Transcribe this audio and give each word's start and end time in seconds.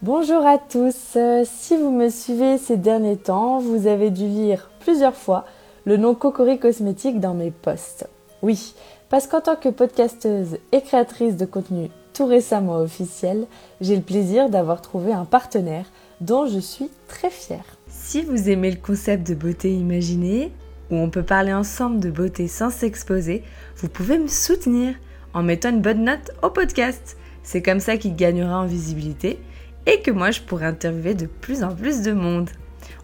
Bonjour 0.00 0.46
à 0.46 0.58
tous. 0.58 1.16
Euh, 1.16 1.42
si 1.44 1.76
vous 1.76 1.90
me 1.90 2.08
suivez 2.08 2.56
ces 2.56 2.76
derniers 2.76 3.16
temps, 3.16 3.58
vous 3.58 3.88
avez 3.88 4.10
dû 4.10 4.28
lire 4.28 4.70
plusieurs 4.78 5.16
fois 5.16 5.44
le 5.86 5.96
nom 5.96 6.14
Cocori 6.14 6.60
Cosmétique 6.60 7.18
dans 7.18 7.34
mes 7.34 7.50
posts. 7.50 8.08
Oui, 8.40 8.74
parce 9.08 9.26
qu'en 9.26 9.40
tant 9.40 9.56
que 9.56 9.68
podcasteuse 9.68 10.58
et 10.70 10.82
créatrice 10.82 11.36
de 11.36 11.46
contenu 11.46 11.90
tout 12.12 12.26
récemment 12.26 12.76
officiel, 12.76 13.48
j'ai 13.80 13.96
le 13.96 14.02
plaisir 14.02 14.48
d'avoir 14.48 14.82
trouvé 14.82 15.12
un 15.12 15.24
partenaire 15.24 15.86
dont 16.20 16.46
je 16.46 16.60
suis 16.60 16.90
très 17.08 17.30
fière. 17.30 17.64
Si 17.88 18.22
vous 18.22 18.48
aimez 18.48 18.70
le 18.70 18.80
concept 18.80 19.26
de 19.26 19.34
beauté 19.34 19.74
imaginée, 19.74 20.52
où 20.92 20.94
on 20.94 21.10
peut 21.10 21.24
parler 21.24 21.52
ensemble 21.52 21.98
de 21.98 22.12
beauté 22.12 22.46
sans 22.46 22.70
s'exposer, 22.70 23.42
vous 23.78 23.88
pouvez 23.88 24.18
me 24.18 24.28
soutenir 24.28 24.94
en 25.34 25.42
mettant 25.42 25.70
une 25.70 25.82
bonne 25.82 26.04
note 26.04 26.30
au 26.44 26.50
podcast. 26.50 27.16
C'est 27.42 27.62
comme 27.62 27.80
ça 27.80 27.96
qu'il 27.96 28.14
gagnera 28.14 28.60
en 28.60 28.66
visibilité 28.66 29.40
et 29.88 30.00
que 30.02 30.10
moi 30.10 30.30
je 30.30 30.42
pourrai 30.42 30.66
interviewer 30.66 31.14
de 31.14 31.26
plus 31.26 31.64
en 31.64 31.74
plus 31.74 32.02
de 32.02 32.12
monde. 32.12 32.50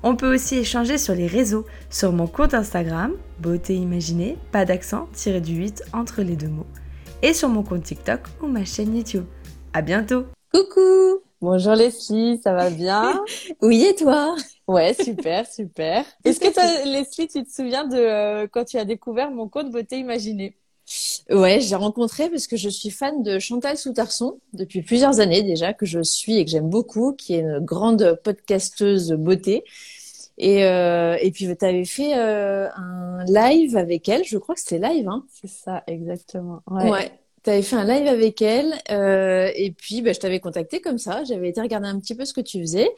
On 0.03 0.17
peut 0.17 0.33
aussi 0.35 0.59
échanger 0.59 0.99
sur 0.99 1.15
les 1.15 1.27
réseaux, 1.27 1.65
sur 1.89 2.13
mon 2.13 2.27
compte 2.27 2.53
Instagram, 2.53 3.15
beauté 3.41 3.75
imaginée, 3.75 4.37
pas 4.53 4.67
d'accent, 4.67 5.09
tiré 5.15 5.41
du 5.41 5.55
8 5.55 5.85
entre 5.95 6.21
les 6.21 6.37
deux 6.37 6.49
mots, 6.49 6.67
et 7.23 7.33
sur 7.33 7.49
mon 7.49 7.63
compte 7.63 7.85
TikTok 7.85 8.21
ou 8.43 8.47
ma 8.47 8.67
chaîne 8.67 8.95
YouTube. 8.95 9.25
À 9.73 9.81
bientôt! 9.81 10.27
Coucou 10.53 11.21
Bonjour 11.41 11.75
Leslie, 11.75 12.39
ça 12.43 12.53
va 12.53 12.71
bien? 12.71 13.23
Oui, 13.63 13.85
et 13.85 13.95
toi? 13.95 14.37
Ouais, 14.69 14.95
super, 14.95 15.47
super. 15.47 16.05
Est-ce 16.25 16.41
que 16.41 16.53
toi, 16.53 16.63
Leslie, 16.85 17.29
tu 17.29 17.43
te 17.43 17.51
souviens 17.51 17.85
de 17.87 17.97
euh, 17.97 18.47
quand 18.51 18.65
tu 18.65 18.79
as 18.79 18.85
découvert 18.85 19.31
mon 19.31 19.49
compte 19.49 19.71
Beauté 19.71 19.99
Imaginée? 19.99 20.57
Ouais, 21.31 21.61
j'ai 21.61 21.77
rencontré 21.77 22.29
parce 22.29 22.47
que 22.47 22.57
je 22.57 22.69
suis 22.69 22.91
fan 22.91 23.23
de 23.23 23.39
Chantal 23.39 23.79
Soutarson 23.79 24.39
depuis 24.53 24.83
plusieurs 24.83 25.21
années 25.21 25.43
déjà, 25.43 25.73
que 25.73 25.87
je 25.87 26.03
suis 26.03 26.37
et 26.37 26.45
que 26.45 26.51
j'aime 26.51 26.69
beaucoup, 26.69 27.15
qui 27.15 27.35
est 27.35 27.41
une 27.41 27.61
grande 27.61 28.21
podcasteuse 28.23 29.13
beauté. 29.13 29.65
Et, 30.37 30.65
euh, 30.65 31.17
et 31.21 31.31
puis, 31.31 31.47
tu 31.57 31.65
avais 31.65 31.85
fait 31.85 32.17
euh, 32.17 32.69
un 32.77 33.25
live 33.27 33.77
avec 33.77 34.09
elle, 34.09 34.25
je 34.25 34.37
crois 34.39 34.55
que 34.55 34.61
c'était 34.61 34.79
live. 34.79 35.09
Hein. 35.09 35.25
C'est 35.33 35.49
ça, 35.49 35.85
exactement. 35.87 36.63
Ouais. 36.69 36.91
ouais. 36.91 37.13
Tu 37.45 37.51
avais 37.51 37.63
fait 37.63 37.77
un 37.77 37.85
live 37.85 38.07
avec 38.07 38.41
elle 38.41 38.73
euh, 38.91 39.51
et 39.55 39.71
puis 39.71 40.01
bah, 40.01 40.15
je 40.15 40.19
t'avais 40.19 40.41
contacté 40.41 40.81
comme 40.81 40.97
ça. 40.97 41.25
J'avais 41.25 41.51
été 41.51 41.61
regarder 41.61 41.89
un 41.89 42.01
petit 42.01 42.15
peu 42.15 42.25
ce 42.25 42.33
que 42.33 42.41
tu 42.41 42.59
faisais 42.61 42.89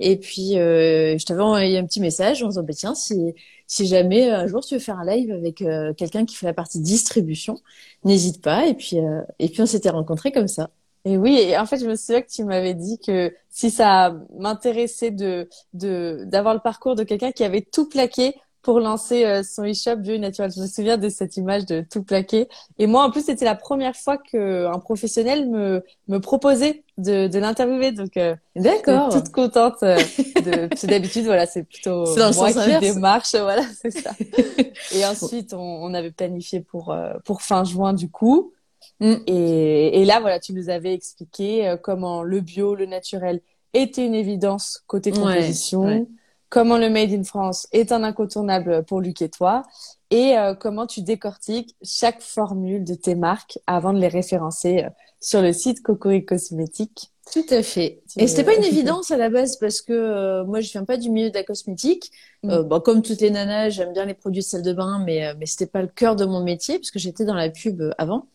et 0.00 0.16
puis 0.16 0.54
je 0.54 1.24
t'avais 1.24 1.42
envoyé 1.42 1.78
un 1.78 1.86
petit 1.86 2.00
message 2.00 2.42
en 2.42 2.48
disant 2.48 2.64
bah, 2.64 2.72
tiens 2.76 2.96
si 2.96 3.32
si 3.72 3.86
jamais 3.86 4.28
un 4.30 4.46
jour 4.46 4.62
tu 4.62 4.74
veux 4.74 4.80
faire 4.80 4.98
un 4.98 5.06
live 5.06 5.32
avec 5.32 5.62
euh, 5.62 5.94
quelqu'un 5.94 6.26
qui 6.26 6.36
fait 6.36 6.44
la 6.44 6.52
partie 6.52 6.78
distribution, 6.78 7.58
n'hésite 8.04 8.42
pas. 8.42 8.66
Et 8.66 8.74
puis 8.74 8.98
euh, 8.98 9.22
et 9.38 9.48
puis 9.48 9.62
on 9.62 9.66
s'était 9.66 9.88
rencontrés 9.88 10.30
comme 10.30 10.46
ça. 10.48 10.70
Et 11.06 11.16
oui, 11.16 11.38
et 11.38 11.56
en 11.58 11.64
fait, 11.66 11.78
je 11.78 11.86
me 11.86 11.96
souviens 11.96 12.20
que 12.20 12.30
tu 12.30 12.44
m'avais 12.44 12.74
dit 12.74 12.98
que 12.98 13.34
si 13.48 13.70
ça 13.70 14.14
m'intéressait 14.38 15.10
de 15.10 15.48
de 15.72 16.24
d'avoir 16.26 16.52
le 16.54 16.60
parcours 16.60 16.96
de 16.96 17.02
quelqu'un 17.02 17.32
qui 17.32 17.44
avait 17.44 17.62
tout 17.62 17.88
plaqué 17.88 18.34
pour 18.62 18.78
lancer 18.78 19.24
euh, 19.24 19.42
son 19.42 19.64
e-shop 19.64 19.96
bio 19.96 20.16
naturel. 20.18 20.50
Je 20.54 20.60
me 20.60 20.66
souviens 20.66 20.96
de 20.96 21.08
cette 21.08 21.36
image 21.36 21.66
de 21.66 21.84
tout 21.88 22.04
plaqué. 22.04 22.48
Et 22.78 22.86
moi, 22.86 23.04
en 23.04 23.10
plus, 23.10 23.24
c'était 23.24 23.44
la 23.44 23.56
première 23.56 23.96
fois 23.96 24.18
qu'un 24.18 24.78
professionnel 24.78 25.50
me, 25.50 25.82
me 26.06 26.18
proposait 26.18 26.84
de, 26.96 27.26
de 27.26 27.38
l'interviewer. 27.40 27.90
Donc, 27.90 28.16
euh, 28.16 28.36
d'accord, 28.54 29.12
toute 29.12 29.30
contente. 29.30 29.82
Euh, 29.82 29.96
de, 30.36 30.86
d'habitude, 30.86 31.24
voilà, 31.24 31.46
c'est 31.46 31.64
plutôt 31.64 32.04
moi 32.16 32.52
qui 32.52 32.78
démarche. 32.80 33.34
Voilà, 33.34 33.64
c'est 33.82 33.90
ça. 33.90 34.12
et 34.94 35.04
ensuite, 35.04 35.54
on, 35.54 35.58
on, 35.58 35.92
avait 35.92 36.12
planifié 36.12 36.60
pour 36.60 36.96
pour 37.24 37.42
fin 37.42 37.64
juin 37.64 37.92
du 37.92 38.08
coup. 38.08 38.52
Mm. 39.00 39.14
Et, 39.26 40.00
et 40.00 40.04
là, 40.04 40.20
voilà, 40.20 40.38
tu 40.38 40.52
nous 40.52 40.70
avais 40.70 40.94
expliqué 40.94 41.74
comment 41.82 42.22
le 42.22 42.40
bio, 42.40 42.76
le 42.76 42.86
naturel 42.86 43.40
était 43.74 44.06
une 44.06 44.14
évidence 44.14 44.84
côté 44.86 45.10
composition 45.10 46.06
comment 46.52 46.76
le 46.76 46.90
Made 46.90 47.12
in 47.12 47.24
France 47.24 47.66
est 47.72 47.92
un 47.92 48.04
incontournable 48.04 48.84
pour 48.84 49.00
Luc 49.00 49.22
et 49.22 49.30
toi, 49.30 49.62
et 50.10 50.36
euh, 50.36 50.54
comment 50.54 50.86
tu 50.86 51.00
décortiques 51.00 51.74
chaque 51.82 52.20
formule 52.20 52.84
de 52.84 52.94
tes 52.94 53.14
marques 53.14 53.58
avant 53.66 53.94
de 53.94 53.98
les 53.98 54.08
référencer 54.08 54.84
euh, 54.84 54.90
sur 55.18 55.40
le 55.40 55.54
site 55.54 55.82
Cocori 55.82 56.26
Cosmétique. 56.26 57.10
Tout 57.32 57.46
à 57.48 57.62
fait. 57.62 58.02
Et 58.18 58.26
c'était 58.26 58.44
pas 58.44 58.54
une 58.54 58.64
évidence 58.64 59.10
à 59.10 59.16
la 59.16 59.30
base 59.30 59.56
parce 59.56 59.80
que 59.80 59.94
euh, 59.94 60.44
moi 60.44 60.60
je 60.60 60.70
viens 60.70 60.84
pas 60.84 60.98
du 60.98 61.08
milieu 61.08 61.30
de 61.30 61.34
la 61.34 61.42
cosmétique. 61.42 62.12
Mm. 62.42 62.58
bon, 62.64 62.80
comme 62.80 63.00
toutes 63.00 63.22
les 63.22 63.30
nanas, 63.30 63.70
j'aime 63.70 63.94
bien 63.94 64.04
les 64.04 64.12
produits 64.12 64.42
de 64.42 64.46
salle 64.46 64.62
de 64.62 64.74
bain, 64.74 65.02
mais 65.06 65.34
mais 65.38 65.46
c'était 65.46 65.64
pas 65.64 65.80
le 65.80 65.88
cœur 65.88 66.16
de 66.16 66.26
mon 66.26 66.42
métier 66.42 66.76
puisque 66.76 66.98
j'étais 66.98 67.24
dans 67.24 67.34
la 67.34 67.48
pub 67.48 67.82
avant. 67.96 68.26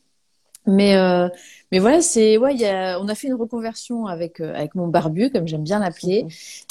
Mais 0.68 0.96
euh, 0.98 1.30
mais 1.72 1.80
voilà, 1.80 2.02
c'est 2.02 2.38
ouais, 2.38 2.56
y 2.56 2.66
a, 2.66 2.98
on 3.02 3.10
a 3.10 3.16
fait 3.16 3.28
une 3.28 3.34
reconversion 3.34 4.06
avec 4.06 4.40
euh, 4.40 4.54
avec 4.56 4.74
mon 4.74 4.88
barbu, 4.88 5.30
comme 5.32 5.48
j'aime 5.48 5.64
bien 5.64 5.80
l'appeler, 5.80 6.26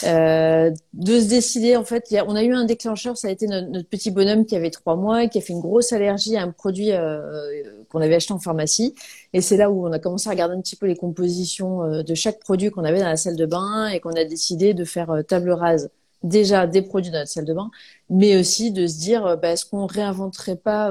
euh, 0.04 0.70
de 0.94 1.20
se 1.20 1.28
décider 1.28 1.76
en 1.76 1.84
fait. 1.84 2.10
Y 2.10 2.18
a, 2.18 2.24
on 2.26 2.34
a 2.34 2.42
eu 2.42 2.54
un 2.54 2.64
déclencheur, 2.64 3.18
ça 3.18 3.28
a 3.28 3.30
été 3.30 3.46
notre, 3.46 3.68
notre, 3.68 3.88
petit 3.88 4.10
bonhomme 4.10 4.46
qui 4.46 4.56
avait 4.56 4.70
trois 4.70 4.96
mois 4.96 5.24
et 5.24 5.28
qui 5.28 5.36
a 5.36 5.40
fait 5.42 5.52
une 5.52 5.60
grosse 5.60 5.92
allergie 5.92 6.36
à 6.36 6.42
un 6.42 6.50
produit 6.50 6.92
euh, 6.92 7.62
qu'on 7.90 8.00
avait 8.00 8.14
acheté 8.14 8.32
en 8.32 8.38
pharmacie. 8.38 8.94
Et 9.34 9.42
c'est 9.42 9.58
là 9.58 9.70
où 9.70 9.86
on 9.86 9.92
a 9.92 9.98
commencé 9.98 10.28
à 10.28 10.32
regarder 10.32 10.54
un 10.54 10.60
petit 10.62 10.76
peu 10.76 10.86
les 10.86 10.96
compositions 10.96 11.82
euh, 11.82 12.02
de 12.02 12.14
chaque 12.14 12.38
produit 12.40 12.70
qu'on 12.70 12.84
avait 12.84 13.00
dans 13.00 13.08
la 13.08 13.16
salle 13.16 13.36
de 13.36 13.46
bain 13.46 13.88
et 13.88 14.00
qu'on 14.00 14.14
a 14.14 14.24
décidé 14.24 14.72
de 14.72 14.84
faire 14.84 15.10
euh, 15.10 15.22
table 15.22 15.50
rase 15.50 15.90
déjà 16.22 16.66
des 16.66 16.80
produits 16.82 17.12
dans 17.12 17.18
notre 17.18 17.30
salle 17.30 17.44
de 17.44 17.52
bain, 17.52 17.70
mais 18.08 18.38
aussi 18.38 18.72
de 18.72 18.86
se 18.86 18.98
dire, 18.98 19.36
bah, 19.40 19.50
est-ce 19.52 19.66
qu'on 19.66 19.86
réinventerait 19.86 20.56
pas, 20.56 20.90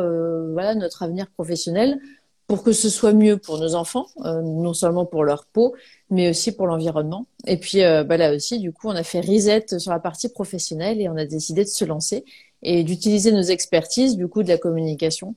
voilà, 0.53 0.75
notre 0.75 1.03
avenir 1.03 1.27
professionnel 1.31 1.99
pour 2.47 2.63
que 2.63 2.73
ce 2.73 2.89
soit 2.89 3.13
mieux 3.13 3.38
pour 3.38 3.57
nos 3.57 3.75
enfants, 3.75 4.07
euh, 4.23 4.41
non 4.41 4.73
seulement 4.73 5.06
pour 5.06 5.23
leur 5.23 5.45
peau, 5.45 5.75
mais 6.09 6.29
aussi 6.29 6.51
pour 6.51 6.67
l'environnement. 6.67 7.25
Et 7.47 7.57
puis 7.57 7.83
euh, 7.83 8.03
bah 8.03 8.17
là 8.17 8.33
aussi, 8.35 8.59
du 8.59 8.72
coup, 8.72 8.88
on 8.88 8.95
a 8.95 9.03
fait 9.03 9.22
reset 9.22 9.79
sur 9.79 9.91
la 9.91 10.00
partie 10.00 10.29
professionnelle 10.29 11.01
et 11.01 11.09
on 11.09 11.17
a 11.17 11.25
décidé 11.25 11.63
de 11.63 11.69
se 11.69 11.85
lancer 11.85 12.23
et 12.61 12.83
d'utiliser 12.83 13.31
nos 13.31 13.41
expertises, 13.41 14.16
du 14.16 14.28
coup, 14.28 14.44
de 14.44 14.50
la 14.50 14.57
communication 14.57 15.35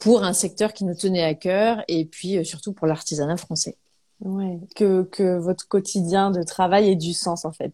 pour 0.00 0.22
un 0.22 0.32
secteur 0.32 0.72
qui 0.72 0.84
nous 0.84 0.94
tenait 0.94 1.22
à 1.22 1.34
cœur 1.34 1.82
et 1.88 2.04
puis 2.04 2.38
euh, 2.38 2.44
surtout 2.44 2.72
pour 2.72 2.86
l'artisanat 2.86 3.36
français. 3.36 3.76
Ouais, 4.20 4.58
que, 4.76 5.04
que 5.04 5.38
votre 5.38 5.66
quotidien 5.66 6.30
de 6.30 6.42
travail 6.42 6.90
ait 6.90 6.96
du 6.96 7.14
sens 7.14 7.46
en 7.46 7.52
fait. 7.52 7.72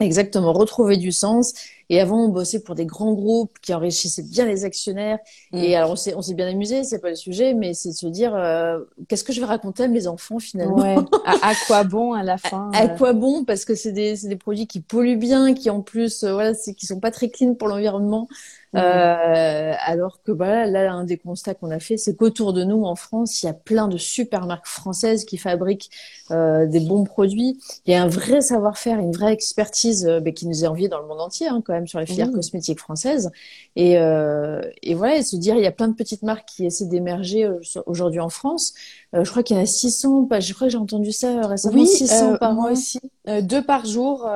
Exactement, 0.00 0.52
retrouver 0.52 0.96
du 0.96 1.12
sens. 1.12 1.52
Et 1.90 2.00
avant, 2.00 2.24
on 2.24 2.28
bossait 2.28 2.60
pour 2.60 2.74
des 2.74 2.86
grands 2.86 3.12
groupes 3.12 3.58
qui 3.60 3.74
enrichissaient 3.74 4.22
bien 4.22 4.46
les 4.46 4.64
actionnaires. 4.64 5.18
Mm. 5.52 5.58
Et 5.58 5.76
alors, 5.76 5.90
on 5.90 5.96
s'est, 5.96 6.14
on 6.14 6.22
s'est 6.22 6.34
bien 6.34 6.48
amusé, 6.48 6.84
c'est 6.84 7.00
pas 7.00 7.10
le 7.10 7.16
sujet, 7.16 7.52
mais 7.52 7.74
c'est 7.74 7.90
de 7.90 7.94
se 7.94 8.06
dire, 8.06 8.34
euh, 8.34 8.78
qu'est-ce 9.08 9.24
que 9.24 9.32
je 9.32 9.40
vais 9.40 9.46
raconter 9.46 9.82
à 9.82 9.88
mes 9.88 10.06
enfants 10.06 10.38
finalement 10.38 10.76
ouais. 10.76 10.96
à, 11.26 11.52
quoi 11.66 11.84
bon 11.84 12.12
à 12.12 12.22
la 12.22 12.38
fin 12.38 12.70
À, 12.72 12.84
euh? 12.84 12.88
quoi 12.96 13.12
bon? 13.12 13.44
Parce 13.44 13.64
que 13.64 13.74
c'est 13.74 13.92
des, 13.92 14.16
c'est 14.16 14.28
des 14.28 14.36
produits 14.36 14.66
qui 14.66 14.80
polluent 14.80 15.18
bien, 15.18 15.52
qui 15.52 15.68
en 15.68 15.82
plus, 15.82 16.22
euh, 16.22 16.32
voilà, 16.32 16.54
c'est, 16.54 16.74
qui 16.74 16.86
sont 16.86 17.00
pas 17.00 17.10
très 17.10 17.28
clean 17.28 17.54
pour 17.54 17.68
l'environnement. 17.68 18.28
Euh, 18.76 19.72
alors 19.84 20.22
que 20.22 20.30
voilà, 20.30 20.64
là, 20.66 20.92
un 20.92 21.02
des 21.02 21.18
constats 21.18 21.54
qu'on 21.54 21.72
a 21.72 21.80
fait, 21.80 21.96
c'est 21.96 22.14
qu'autour 22.14 22.52
de 22.52 22.62
nous, 22.62 22.84
en 22.84 22.94
France, 22.94 23.42
il 23.42 23.46
y 23.46 23.48
a 23.48 23.52
plein 23.52 23.88
de 23.88 23.98
super 23.98 24.46
marques 24.46 24.68
françaises 24.68 25.24
qui 25.24 25.38
fabriquent 25.38 25.90
des 26.30 26.78
bons 26.78 27.02
produits. 27.02 27.58
Il 27.86 27.92
y 27.92 27.96
a 27.96 28.02
un 28.04 28.08
vrai 28.08 28.40
savoir-faire, 28.40 29.00
une 29.00 29.10
vraie 29.10 29.32
expertise 29.32 30.06
euh, 30.06 30.20
qui 30.30 30.46
nous 30.46 30.64
est 30.64 30.66
enviée 30.66 30.88
dans 30.88 31.00
le 31.00 31.06
monde 31.06 31.20
entier, 31.20 31.48
hein, 31.48 31.62
quand 31.64 31.72
même, 31.72 31.79
sur 31.86 32.00
les 32.00 32.06
filières 32.06 32.30
cosmétiques 32.30 32.78
françaises. 32.78 33.30
Et, 33.76 33.98
euh, 33.98 34.60
et 34.82 34.94
voilà, 34.94 35.16
et 35.16 35.22
se 35.22 35.36
dire, 35.36 35.56
il 35.56 35.62
y 35.62 35.66
a 35.66 35.72
plein 35.72 35.88
de 35.88 35.94
petites 35.94 36.22
marques 36.22 36.46
qui 36.48 36.66
essaient 36.66 36.86
d'émerger 36.86 37.44
euh, 37.44 37.60
aujourd'hui 37.86 38.20
en 38.20 38.28
France. 38.28 38.74
je 39.12 39.28
crois 39.28 39.42
qu'il 39.42 39.56
y 39.56 39.60
en 39.60 39.62
a 39.62 39.66
600, 39.66 40.28
je 40.40 40.54
crois 40.54 40.66
que 40.66 40.72
j'ai 40.72 40.78
entendu 40.78 41.12
ça 41.12 41.46
récemment, 41.46 41.80
oui, 41.80 41.86
600 41.86 42.38
par 42.38 42.54
mois 42.54 42.72
aussi. 42.72 43.00
deux 43.42 43.62
par 43.62 43.84
jour. 43.86 44.28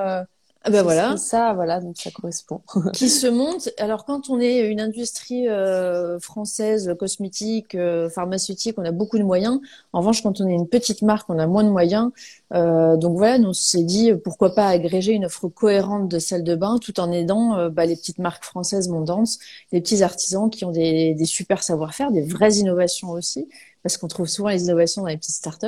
Ben 0.70 0.82
voilà. 0.82 1.16
Ça, 1.18 1.52
voilà, 1.52 1.80
donc 1.80 1.98
ça 1.98 2.10
correspond. 2.10 2.62
qui 2.94 3.10
se 3.10 3.26
monte. 3.26 3.68
Alors 3.78 4.04
quand 4.04 4.30
on 4.30 4.40
est 4.40 4.60
une 4.60 4.80
industrie 4.80 5.46
euh, 5.48 6.18
française, 6.20 6.94
cosmétique, 6.98 7.74
euh, 7.74 8.08
pharmaceutique, 8.08 8.76
on 8.78 8.84
a 8.84 8.90
beaucoup 8.90 9.18
de 9.18 9.24
moyens. 9.24 9.60
En 9.92 10.00
revanche, 10.00 10.22
quand 10.22 10.40
on 10.40 10.48
est 10.48 10.54
une 10.54 10.68
petite 10.68 11.02
marque, 11.02 11.28
on 11.28 11.38
a 11.38 11.46
moins 11.46 11.64
de 11.64 11.68
moyens. 11.68 12.10
Euh, 12.54 12.96
donc 12.96 13.16
voilà, 13.16 13.36
on 13.46 13.52
s'est 13.52 13.82
dit 13.82 14.12
pourquoi 14.14 14.54
pas 14.54 14.68
agréger 14.68 15.12
une 15.12 15.26
offre 15.26 15.48
cohérente 15.48 16.08
de 16.08 16.18
salles 16.18 16.44
de 16.44 16.54
bain, 16.54 16.78
tout 16.78 16.98
en 17.00 17.12
aidant 17.12 17.56
euh, 17.56 17.68
bah, 17.68 17.84
les 17.84 17.96
petites 17.96 18.18
marques 18.18 18.44
françaises 18.44 18.88
mondantes, 18.88 19.38
les 19.72 19.80
petits 19.80 20.02
artisans 20.02 20.48
qui 20.48 20.64
ont 20.64 20.70
des, 20.70 21.14
des 21.14 21.24
super 21.26 21.62
savoir-faire, 21.62 22.10
des 22.10 22.22
vraies 22.22 22.54
innovations 22.54 23.10
aussi, 23.10 23.48
parce 23.82 23.96
qu'on 23.96 24.08
trouve 24.08 24.28
souvent 24.28 24.48
les 24.48 24.64
innovations 24.64 25.02
dans 25.02 25.08
les 25.08 25.16
petites 25.16 25.34
startups. 25.34 25.66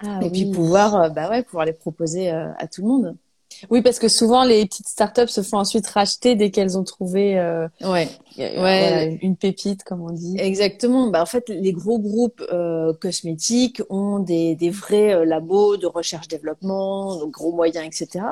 Ah, 0.00 0.20
et 0.22 0.30
puis 0.30 0.46
pouvoir, 0.46 0.94
euh, 0.94 1.08
bah 1.08 1.28
ouais, 1.28 1.42
pouvoir 1.42 1.66
les 1.66 1.72
proposer 1.72 2.30
à 2.30 2.66
tout 2.66 2.82
le 2.82 2.88
monde. 2.88 3.16
Oui, 3.70 3.82
parce 3.82 3.98
que 3.98 4.08
souvent 4.08 4.44
les 4.44 4.64
petites 4.66 4.88
startups 4.88 5.28
se 5.28 5.42
font 5.42 5.58
ensuite 5.58 5.86
racheter 5.86 6.34
dès 6.34 6.50
qu'elles 6.50 6.78
ont 6.78 6.84
trouvé 6.84 7.38
euh, 7.38 7.68
ouais. 7.82 8.08
ouais. 8.38 9.18
une 9.22 9.36
pépite, 9.36 9.84
comme 9.84 10.02
on 10.02 10.10
dit. 10.10 10.36
Exactement. 10.38 11.08
Bah, 11.08 11.22
en 11.22 11.26
fait, 11.26 11.48
les 11.48 11.72
gros 11.72 11.98
groupes 11.98 12.42
euh, 12.52 12.92
cosmétiques 12.92 13.82
ont 13.90 14.18
des, 14.18 14.54
des 14.54 14.70
vrais 14.70 15.14
euh, 15.14 15.24
labos 15.24 15.76
de 15.76 15.86
recherche-développement, 15.86 17.16
de 17.16 17.24
gros 17.24 17.52
moyens, 17.52 17.86
etc. 17.86 18.24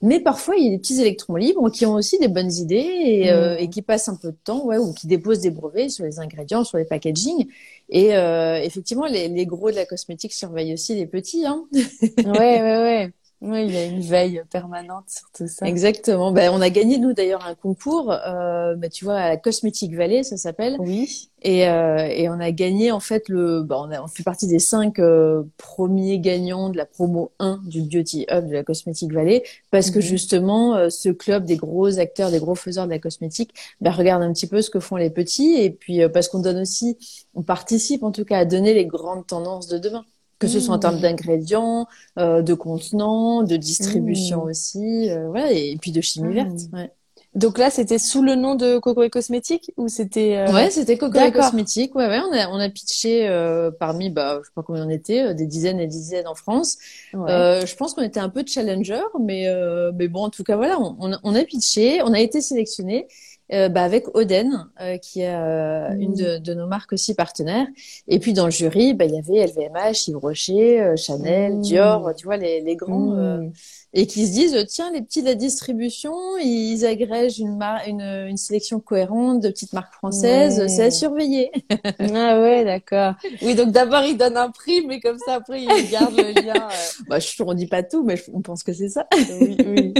Mais 0.00 0.20
parfois, 0.20 0.56
il 0.56 0.64
y 0.64 0.68
a 0.68 0.70
des 0.70 0.78
petits 0.78 1.00
électrons 1.00 1.36
libres 1.36 1.70
qui 1.70 1.86
ont 1.86 1.94
aussi 1.94 2.18
des 2.18 2.28
bonnes 2.28 2.52
idées 2.52 2.76
et, 2.76 3.30
euh, 3.30 3.54
mm. 3.54 3.58
et 3.60 3.70
qui 3.70 3.82
passent 3.82 4.08
un 4.08 4.16
peu 4.16 4.32
de 4.32 4.36
temps, 4.44 4.64
ouais, 4.64 4.78
ou 4.78 4.92
qui 4.92 5.06
déposent 5.06 5.40
des 5.40 5.50
brevets 5.50 5.90
sur 5.90 6.04
les 6.04 6.18
ingrédients, 6.18 6.64
sur 6.64 6.78
les 6.78 6.84
packaging. 6.84 7.46
Et 7.88 8.16
euh, 8.16 8.60
effectivement, 8.62 9.06
les, 9.06 9.28
les, 9.28 9.46
gros 9.46 9.70
de 9.70 9.76
la 9.76 9.86
cosmétique 9.86 10.32
surveillent 10.32 10.74
aussi 10.74 10.94
les 10.94 11.06
petits. 11.06 11.46
Hein. 11.46 11.64
ouais, 11.72 12.24
ouais, 12.24 12.62
ouais. 12.62 13.12
Oui, 13.44 13.64
il 13.66 13.72
y 13.72 13.76
a 13.76 13.84
une 13.86 14.00
veille 14.00 14.40
permanente 14.50 15.10
sur 15.10 15.28
tout 15.32 15.48
ça. 15.48 15.66
Exactement. 15.66 16.30
Ben, 16.30 16.52
on 16.52 16.60
a 16.60 16.70
gagné 16.70 16.98
nous 16.98 17.12
d'ailleurs 17.12 17.44
un 17.44 17.56
concours, 17.56 18.12
euh, 18.12 18.76
ben, 18.76 18.88
tu 18.88 19.04
vois, 19.04 19.16
à 19.16 19.28
la 19.30 19.36
Cosmetic 19.36 19.96
Valley, 19.96 20.22
ça 20.22 20.36
s'appelle. 20.36 20.76
Oui. 20.78 21.28
Et, 21.42 21.68
euh, 21.68 22.06
et 22.06 22.28
on 22.28 22.38
a 22.38 22.52
gagné 22.52 22.92
en 22.92 23.00
fait 23.00 23.28
le, 23.28 23.62
ben, 23.64 23.76
on, 23.80 23.90
a, 23.90 24.00
on 24.00 24.06
fait 24.06 24.22
partie 24.22 24.46
des 24.46 24.60
cinq 24.60 25.00
euh, 25.00 25.42
premiers 25.56 26.20
gagnants 26.20 26.70
de 26.70 26.76
la 26.76 26.86
promo 26.86 27.32
1 27.40 27.60
du 27.66 27.82
Beauty 27.82 28.26
Hub 28.30 28.46
de 28.46 28.52
la 28.52 28.62
Cosmetic 28.62 29.12
Valley, 29.12 29.42
parce 29.72 29.90
que 29.90 29.98
Mhm. 29.98 30.02
justement 30.02 30.76
euh, 30.76 30.88
ce 30.88 31.08
club 31.08 31.44
des 31.44 31.56
gros 31.56 31.98
acteurs, 31.98 32.30
des 32.30 32.38
gros 32.38 32.54
faiseurs 32.54 32.86
de 32.86 32.90
la 32.92 33.00
cosmétique, 33.00 33.52
ben, 33.80 33.90
regarde 33.90 34.22
un 34.22 34.32
petit 34.32 34.46
peu 34.46 34.62
ce 34.62 34.70
que 34.70 34.78
font 34.78 34.94
les 34.96 35.10
petits, 35.10 35.54
et 35.54 35.70
puis 35.70 36.00
euh, 36.02 36.08
parce 36.08 36.28
qu'on 36.28 36.38
donne 36.40 36.60
aussi, 36.60 36.96
on 37.34 37.42
participe 37.42 38.04
en 38.04 38.12
tout 38.12 38.24
cas 38.24 38.38
à 38.38 38.44
donner 38.44 38.72
les 38.72 38.86
grandes 38.86 39.26
tendances 39.26 39.66
de 39.66 39.78
demain. 39.78 40.04
Que 40.42 40.48
ce 40.48 40.60
soit 40.60 40.74
en 40.74 40.78
termes 40.78 40.96
Mhm. 40.96 41.00
d'ingrédients, 41.00 41.86
euh, 42.18 42.42
de 42.42 42.54
contenants, 42.54 43.42
de 43.44 43.56
distribution 43.56 44.44
Mhm. 44.44 44.50
aussi, 44.50 45.10
euh, 45.10 45.28
voilà, 45.28 45.52
et, 45.52 45.70
et 45.72 45.76
puis 45.78 45.92
de 45.92 46.00
chimie 46.00 46.34
Mhm. 46.34 46.34
verte. 46.34 46.70
Ouais, 46.72 46.90
Donc 47.34 47.58
là, 47.58 47.70
c'était 47.70 47.98
sous 47.98 48.22
le 48.22 48.34
nom 48.34 48.54
de 48.56 48.78
Coco 48.78 49.02
et 49.02 49.10
Cosmétiques 49.10 49.72
ou 49.78 49.88
c'était 49.88 50.36
euh, 50.36 50.52
ouais 50.52 50.70
c'était 50.70 50.98
Coco 50.98 51.22
et 51.22 51.32
d'accord. 51.32 51.32
Cosmétiques. 51.32 51.94
Ouais, 51.94 52.06
ouais, 52.08 52.20
on 52.20 52.32
a, 52.32 52.48
on 52.50 52.58
a 52.58 52.68
pitché 52.68 53.28
euh, 53.28 53.70
parmi, 53.70 54.10
bah, 54.10 54.40
je 54.42 54.48
sais 54.48 54.52
pas 54.54 54.62
combien 54.62 54.86
on 54.86 54.90
était, 54.90 55.22
euh, 55.28 55.34
des 55.34 55.46
dizaines 55.46 55.80
et 55.80 55.86
des 55.86 55.92
dizaines 55.92 56.26
en 56.28 56.34
France. 56.34 56.78
Ouais. 57.14 57.30
Euh, 57.30 57.64
je 57.66 57.74
pense 57.76 57.94
qu'on 57.94 58.02
était 58.02 58.20
un 58.20 58.28
peu 58.28 58.44
challenger, 58.46 59.00
mais, 59.20 59.48
euh, 59.48 59.92
mais 59.94 60.08
bon, 60.08 60.24
en 60.24 60.30
tout 60.30 60.44
cas, 60.44 60.56
voilà, 60.56 60.78
on, 60.80 60.96
on 61.22 61.34
a 61.34 61.44
pitché, 61.44 62.02
on 62.02 62.12
a 62.12 62.20
été 62.20 62.40
sélectionné. 62.42 63.06
Euh, 63.52 63.68
bah, 63.68 63.82
avec 63.84 64.14
Oden, 64.16 64.68
euh, 64.80 64.96
qui 64.96 65.20
est 65.20 65.34
euh, 65.34 65.90
une 65.98 66.14
de, 66.14 66.38
de 66.38 66.54
nos 66.54 66.66
marques 66.66 66.94
aussi 66.94 67.14
partenaires. 67.14 67.66
Et 68.08 68.18
puis 68.18 68.32
dans 68.32 68.46
le 68.46 68.50
jury, 68.50 68.94
bah, 68.94 69.04
il 69.04 69.14
y 69.14 69.18
avait 69.18 69.46
LVMH, 69.46 70.08
Yves 70.08 70.16
Rocher, 70.16 70.94
Chanel, 70.96 71.56
Mm. 71.56 71.60
Dior, 71.60 72.14
tu 72.16 72.24
vois, 72.24 72.38
les, 72.38 72.62
les 72.62 72.76
grands. 72.76 73.12
Mmh. 73.12 73.52
et 73.94 74.06
qui 74.06 74.26
se 74.26 74.32
disent 74.32 74.56
tiens 74.68 74.90
les 74.92 75.02
petits 75.02 75.20
de 75.20 75.26
la 75.26 75.34
distribution 75.34 76.12
ils 76.42 76.86
agrègent 76.86 77.40
une, 77.40 77.60
une, 77.86 78.00
une 78.00 78.36
sélection 78.38 78.80
cohérente 78.80 79.40
de 79.42 79.48
petites 79.50 79.74
marques 79.74 79.92
françaises 79.94 80.58
Ouais. 80.60 80.68
c'est 80.68 80.84
à 80.84 80.90
surveiller 80.90 81.50
Ah 82.00 82.40
ouais, 82.40 82.64
d'accord. 82.64 83.14
Oui, 83.42 83.54
donc 83.54 83.70
d'abord 83.70 84.02
ils 84.04 84.16
donnent 84.16 84.38
un 84.38 84.50
prix, 84.50 84.86
mais 84.86 84.98
comme 85.00 85.18
ça 85.18 85.34
après 85.34 85.62
ils 85.62 85.90
gardent 85.90 86.16
le 86.16 86.32
lien. 86.40 86.68
bah 87.08 87.18
je 87.18 87.42
on 87.42 87.52
dit 87.54 87.66
pas 87.66 87.82
tout 87.82 88.02
mais 88.02 88.16
je- 88.16 88.30
on 88.32 88.40
pense 88.40 88.62
que 88.62 88.72
c'est 88.72 88.88
ça 88.88 89.06
Oui, 89.40 89.56
oui. 89.66 89.94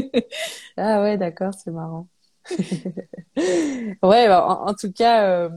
Ah 0.77 1.03
ouais, 1.03 1.19
d'accord, 1.19 1.53
c'est 1.63 1.71
marrant. 1.71 2.07
Ouais, 4.03 4.29
bah, 4.29 4.47
en, 4.47 4.69
en 4.71 4.75
tout 4.75 4.93
cas, 4.93 5.25
euh, 5.47 5.49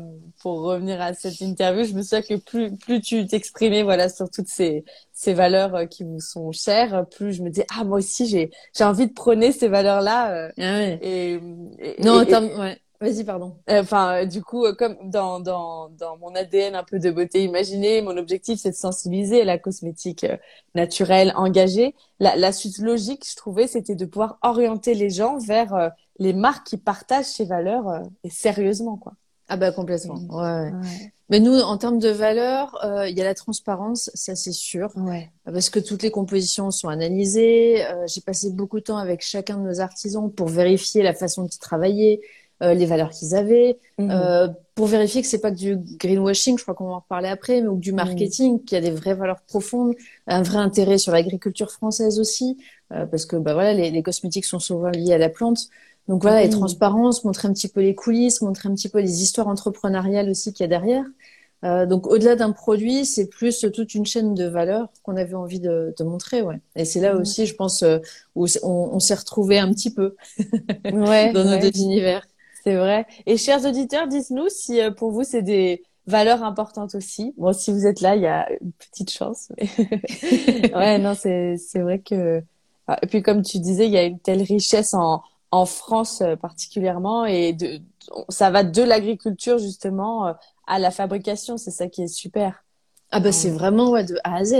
pour 0.41 0.61
revenir 0.61 1.01
à 1.01 1.13
cette 1.13 1.41
interview, 1.41 1.83
je 1.83 1.93
me 1.93 2.01
souviens 2.01 2.21
que 2.21 2.35
plus 2.35 2.75
plus 2.77 3.01
tu 3.01 3.25
t'exprimais, 3.27 3.83
voilà, 3.83 4.09
sur 4.09 4.29
toutes 4.29 4.47
ces 4.47 4.85
ces 5.11 5.33
valeurs 5.33 5.75
euh, 5.75 5.85
qui 5.85 6.03
vous 6.03 6.19
sont 6.19 6.51
chères, 6.51 7.05
plus 7.09 7.33
je 7.33 7.43
me 7.43 7.49
disais 7.49 7.65
ah 7.77 7.83
moi 7.83 7.97
aussi 7.99 8.27
j'ai 8.27 8.51
j'ai 8.75 8.83
envie 8.83 9.07
de 9.07 9.13
prôner 9.13 9.51
ces 9.51 9.67
valeurs-là. 9.67 10.33
euh, 10.47 10.51
ah 10.57 10.61
ouais. 10.61 10.99
et, 11.01 11.33
et- 11.79 12.01
non 12.03 12.19
et- 12.27 12.33
attends 12.33 12.45
ouais 12.59 12.79
vas-y 13.01 13.23
pardon 13.25 13.57
Euh, 13.69 13.81
Enfin, 13.81 14.23
euh, 14.23 14.25
du 14.25 14.41
coup, 14.43 14.65
euh, 14.65 14.73
comme 14.73 14.95
dans, 15.09 15.39
dans, 15.39 15.89
dans 15.89 16.17
mon 16.17 16.35
ADN 16.35 16.75
un 16.75 16.83
peu 16.83 16.99
de 16.99 17.09
beauté 17.11 17.43
imaginée, 17.43 18.01
mon 18.01 18.15
objectif, 18.17 18.59
c'est 18.59 18.71
de 18.71 18.75
sensibiliser 18.75 19.41
à 19.41 19.45
la 19.45 19.57
cosmétique 19.57 20.25
naturelle, 20.75 21.33
engagée. 21.35 21.95
La, 22.19 22.35
la 22.35 22.51
suite 22.51 22.77
logique, 22.79 23.23
je 23.29 23.35
trouvais, 23.35 23.67
c'était 23.67 23.95
de 23.95 24.05
pouvoir 24.05 24.37
orienter 24.43 24.93
les 24.93 25.09
gens 25.09 25.37
vers 25.39 25.73
euh, 25.73 25.89
les 26.19 26.33
marques 26.33 26.67
qui 26.67 26.77
partagent 26.77 27.25
ces 27.25 27.45
valeurs 27.45 27.87
euh, 27.89 27.99
et 28.23 28.29
sérieusement, 28.29 28.97
quoi. 28.97 29.13
ah 29.49 29.57
bah 29.57 29.71
complètement 29.71 30.15
Mm. 30.15 30.33
ouais, 30.35 30.71
ouais. 30.71 31.11
mais 31.29 31.39
nous 31.39 31.53
en 31.59 31.77
termes 31.77 31.99
de 31.99 32.09
valeur 32.09 32.77
euh, 32.85 33.07
il 33.09 33.17
y 33.17 33.21
a 33.21 33.25
la 33.25 33.35
transparence 33.35 34.09
ça 34.15 34.33
c'est 34.35 34.51
sûr 34.53 34.91
Ouais. 34.95 35.29
parce 35.45 35.69
que 35.69 35.79
toutes 35.79 36.03
les 36.03 36.11
compositions 36.11 36.71
sont 36.71 36.89
analysées. 36.89 37.85
Euh, 37.85 38.05
j'ai 38.07 38.21
passé 38.21 38.49
beaucoup 38.51 38.79
de 38.79 38.85
temps 38.85 38.97
avec 38.97 39.21
chacun 39.21 39.57
de 39.57 39.63
nos 39.69 39.79
artisans 39.81 40.31
pour 40.31 40.47
vérifier 40.47 41.03
la 41.03 41.13
façon 41.13 41.43
dont 41.43 41.47
ils 41.49 41.59
travaillaient, 41.59 42.21
euh, 42.63 42.73
les 42.73 42.85
valeurs 42.85 43.09
qu'ils 43.11 43.35
avaient, 43.35 43.77
Mhm. 43.99 44.09
euh, 44.11 44.47
pour 44.75 44.87
vérifier 44.87 45.21
que 45.21 45.27
c'est 45.27 45.41
pas 45.41 45.51
que 45.51 45.57
du 45.57 45.77
greenwashing, 46.01 46.57
je 46.57 46.63
crois 46.63 46.73
qu'on 46.75 46.85
va 46.87 46.93
en 46.93 46.99
reparler 46.99 47.29
après, 47.29 47.61
mais 47.61 47.67
ou 47.67 47.75
que 47.75 47.81
du 47.81 47.93
marketing, 47.93 48.63
qu'il 48.63 48.75
y 48.77 48.79
a 48.79 48.81
des 48.89 48.91
vraies 48.91 49.13
valeurs 49.13 49.41
profondes, 49.47 49.93
un 50.27 50.41
vrai 50.41 50.57
intérêt 50.57 50.97
sur 50.97 51.11
l'agriculture 51.11 51.71
française 51.71 52.19
aussi, 52.19 52.57
euh, 52.93 53.05
parce 53.05 53.25
que 53.25 53.35
bah 53.35 53.53
voilà, 53.53 53.73
les, 53.73 53.91
les 53.91 54.03
cosmétiques 54.03 54.45
sont 54.45 54.59
souvent 54.59 54.89
liés 54.89 55.13
à 55.13 55.17
la 55.17 55.29
plante. 55.29 55.67
Donc 56.07 56.21
voilà, 56.21 56.41
les 56.41 56.49
Mhm. 56.49 56.49
transparences, 56.49 57.23
montrer 57.23 57.47
un 57.47 57.53
petit 57.53 57.67
peu 57.67 57.81
les 57.81 57.95
coulisses, 57.95 58.41
montrer 58.41 58.69
un 58.69 58.75
petit 58.75 58.89
peu 58.89 58.99
les 58.99 59.23
histoires 59.23 59.47
entrepreneuriales 59.47 60.29
aussi 60.29 60.53
qu'il 60.53 60.63
y 60.63 60.65
a 60.65 60.67
derrière. 60.67 61.05
Euh, 61.63 61.85
donc 61.87 62.05
au-delà 62.07 62.35
d'un 62.35 62.51
produit, 62.51 63.05
c'est 63.05 63.27
plus 63.27 63.65
toute 63.73 63.95
une 63.95 64.05
chaîne 64.05 64.35
de 64.35 64.45
valeurs 64.45 64.89
qu'on 65.03 65.15
avait 65.17 65.33
envie 65.35 65.59
de, 65.59 65.93
de 65.97 66.03
montrer, 66.03 66.41
ouais. 66.43 66.59
Et 66.75 66.85
c'est 66.85 66.99
là 67.01 67.15
Mhm. 67.15 67.17
aussi, 67.17 67.45
je 67.47 67.55
pense, 67.55 67.81
euh, 67.83 67.99
où 68.35 68.45
on, 68.63 68.69
on 68.93 68.99
s'est 68.99 69.15
retrouvé 69.15 69.57
un 69.59 69.71
petit 69.73 69.91
peu 69.93 70.15
Ouais, 70.89 71.33
dans 71.33 71.45
nos 71.45 71.57
ouais, 71.57 71.59
deux 71.59 71.71
univers. 71.75 72.25
c'est 72.51 72.75
vrai. 72.75 73.05
Et 73.25 73.37
chers 73.37 73.65
auditeurs, 73.65 74.07
dites-nous 74.07 74.49
si 74.49 74.81
euh, 74.81 74.91
pour 74.91 75.11
vous 75.11 75.23
c'est 75.23 75.41
des 75.43 75.83
valeurs 76.07 76.43
importantes 76.43 76.95
aussi. 76.95 77.33
Bon, 77.37 77.53
si 77.53 77.71
vous 77.71 77.85
êtes 77.87 78.01
là, 78.01 78.15
il 78.15 78.21
y 78.23 78.27
a 78.27 78.51
une 78.61 78.71
petite 78.73 79.11
chance. 79.11 79.49
ouais, 80.73 80.99
non, 80.99 81.13
c'est 81.15 81.57
c'est 81.57 81.79
vrai 81.81 81.99
que. 81.99 82.41
Ah, 82.87 82.97
Et 83.01 83.07
puis 83.07 83.21
comme 83.23 83.41
tu 83.41 83.59
disais, 83.59 83.85
il 83.87 83.91
y 83.91 83.97
a 83.97 84.03
une 84.03 84.19
telle 84.19 84.41
richesse 84.43 84.93
en 84.93 85.23
en 85.55 85.65
France 85.65 86.21
euh, 86.21 86.35
particulièrement 86.35 87.25
et 87.25 87.53
de 87.53 87.79
ça 88.29 88.51
va 88.51 88.63
de 88.63 88.83
l'agriculture 88.83 89.57
justement 89.57 90.27
euh, 90.27 90.33
à 90.67 90.79
la 90.79 90.91
fabrication. 90.91 91.57
C'est 91.57 91.71
ça 91.71 91.87
qui 91.87 92.03
est 92.03 92.07
super. 92.07 92.63
Ah 93.11 93.19
bah 93.21 93.31
c'est 93.31 93.51
vraiment 93.51 93.91
ouais, 93.91 94.03
de 94.03 94.15
A 94.23 94.35
à 94.37 94.43
Z. 94.45 94.55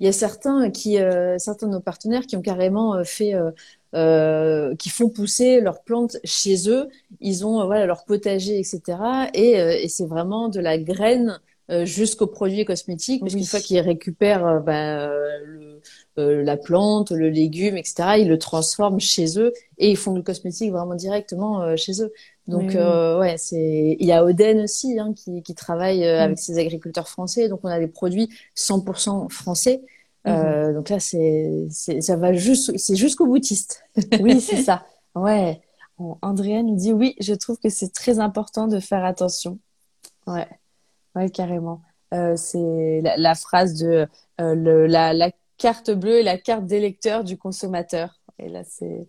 Il 0.00 0.06
y 0.06 0.08
a 0.08 0.12
certains 0.12 0.70
qui, 0.70 0.98
euh, 0.98 1.38
certains 1.38 1.66
de 1.68 1.72
nos 1.72 1.80
partenaires 1.80 2.26
qui 2.26 2.36
ont 2.36 2.42
carrément 2.42 3.04
fait, 3.04 3.34
euh, 3.34 3.50
euh, 3.94 4.74
qui 4.76 4.88
font 4.90 5.08
pousser 5.08 5.60
leurs 5.60 5.82
plantes 5.84 6.16
chez 6.24 6.68
eux. 6.68 6.88
Ils 7.20 7.46
ont 7.46 7.64
voilà 7.66 7.86
leur 7.86 8.04
potager, 8.04 8.58
etc. 8.58 9.30
Et, 9.34 9.52
et 9.84 9.88
c'est 9.88 10.06
vraiment 10.06 10.48
de 10.48 10.60
la 10.60 10.78
graine 10.78 11.38
jusqu'aux 11.84 12.26
produits 12.26 12.64
cosmétiques, 12.66 13.22
parce 13.24 13.34
Oui. 13.34 13.40
qu'une 13.40 13.46
fois 13.46 13.60
qu'ils 13.60 13.80
récupèrent 13.80 14.60
bah, 14.62 15.06
le, 15.44 15.80
euh, 16.18 16.42
la 16.42 16.56
plante, 16.56 17.10
le 17.10 17.28
légume, 17.30 17.76
etc., 17.76 18.18
ils 18.18 18.28
le 18.28 18.38
transforment 18.38 19.00
chez 19.00 19.38
eux 19.38 19.52
et 19.78 19.90
ils 19.90 19.96
font 19.96 20.14
le 20.14 20.22
cosmétique 20.22 20.70
vraiment 20.70 20.94
directement 20.94 21.62
euh, 21.62 21.76
chez 21.76 22.02
eux. 22.02 22.12
Donc 22.48 22.74
euh, 22.74 23.18
ouais, 23.20 23.36
c'est 23.38 23.96
il 23.98 24.06
y 24.06 24.12
a 24.12 24.24
Oden 24.24 24.60
aussi 24.62 24.98
hein, 24.98 25.14
qui, 25.14 25.42
qui 25.42 25.54
travaille 25.54 26.04
euh, 26.04 26.18
Mm. 26.18 26.24
avec 26.24 26.38
ses 26.38 26.58
agriculteurs 26.58 27.08
français, 27.08 27.48
donc 27.48 27.60
on 27.62 27.68
a 27.68 27.78
des 27.78 27.86
produits 27.88 28.28
100% 28.56 29.30
français. 29.30 29.82
Mhm. 30.24 30.32
Euh, 30.34 30.72
donc 30.74 30.88
là 30.88 31.00
c'est 31.00 31.66
c'est 31.70 32.00
ça 32.00 32.16
va 32.16 32.32
juste 32.32 32.76
c'est 32.78 32.94
jusqu'au 32.96 33.26
boutiste. 33.26 33.84
Oui, 34.20 34.40
c'est 34.40 34.62
ça. 34.62 34.84
Ouais. 35.14 35.60
Bon, 35.98 36.16
Andrea 36.22 36.62
nous 36.62 36.76
dit 36.76 36.92
oui, 36.92 37.14
je 37.20 37.34
trouve 37.34 37.58
que 37.58 37.68
c'est 37.68 37.92
très 37.92 38.18
important 38.20 38.66
de 38.68 38.80
faire 38.80 39.04
attention. 39.04 39.58
Ouais, 40.26 40.48
ouais, 41.16 41.30
carrément. 41.30 41.80
Euh, 42.14 42.36
c'est 42.36 43.00
la, 43.02 43.16
la 43.16 43.34
phrase 43.34 43.74
de 43.74 44.06
euh, 44.40 44.54
le, 44.54 44.86
la, 44.86 45.12
la 45.14 45.30
carte 45.62 45.92
bleue 45.92 46.18
et 46.18 46.22
la 46.24 46.38
carte 46.38 46.66
d'électeur 46.66 47.22
du 47.22 47.38
consommateur. 47.38 48.20
Et 48.40 48.48
là, 48.48 48.64
c'est 48.64 49.06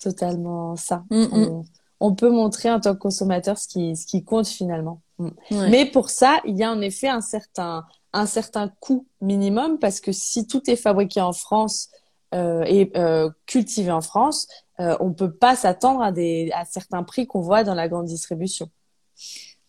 totalement 0.00 0.74
ça. 0.74 1.04
Mm, 1.10 1.22
mm. 1.22 1.28
On, 1.32 1.64
on 2.00 2.14
peut 2.16 2.30
montrer 2.30 2.72
en 2.72 2.80
tant 2.80 2.94
que 2.94 2.98
consommateur 2.98 3.56
ce 3.56 3.68
qui, 3.68 3.94
ce 3.94 4.04
qui 4.06 4.24
compte 4.24 4.48
finalement. 4.48 5.00
Mm. 5.18 5.28
Ouais. 5.52 5.70
Mais 5.70 5.86
pour 5.86 6.10
ça, 6.10 6.40
il 6.44 6.56
y 6.56 6.64
a 6.64 6.72
en 6.72 6.80
effet 6.80 7.08
un 7.08 7.20
certain, 7.20 7.84
un 8.12 8.26
certain 8.26 8.72
coût 8.80 9.06
minimum 9.20 9.78
parce 9.78 10.00
que 10.00 10.10
si 10.10 10.48
tout 10.48 10.68
est 10.68 10.76
fabriqué 10.76 11.20
en 11.20 11.32
France 11.32 11.88
euh, 12.34 12.64
et 12.66 12.90
euh, 12.96 13.30
cultivé 13.46 13.92
en 13.92 14.00
France, 14.00 14.48
euh, 14.80 14.96
on 14.98 15.12
peut 15.12 15.32
pas 15.32 15.54
s'attendre 15.54 16.02
à 16.02 16.10
des, 16.10 16.50
à 16.52 16.64
certains 16.64 17.04
prix 17.04 17.28
qu'on 17.28 17.42
voit 17.42 17.62
dans 17.62 17.74
la 17.74 17.86
grande 17.88 18.06
distribution. 18.06 18.68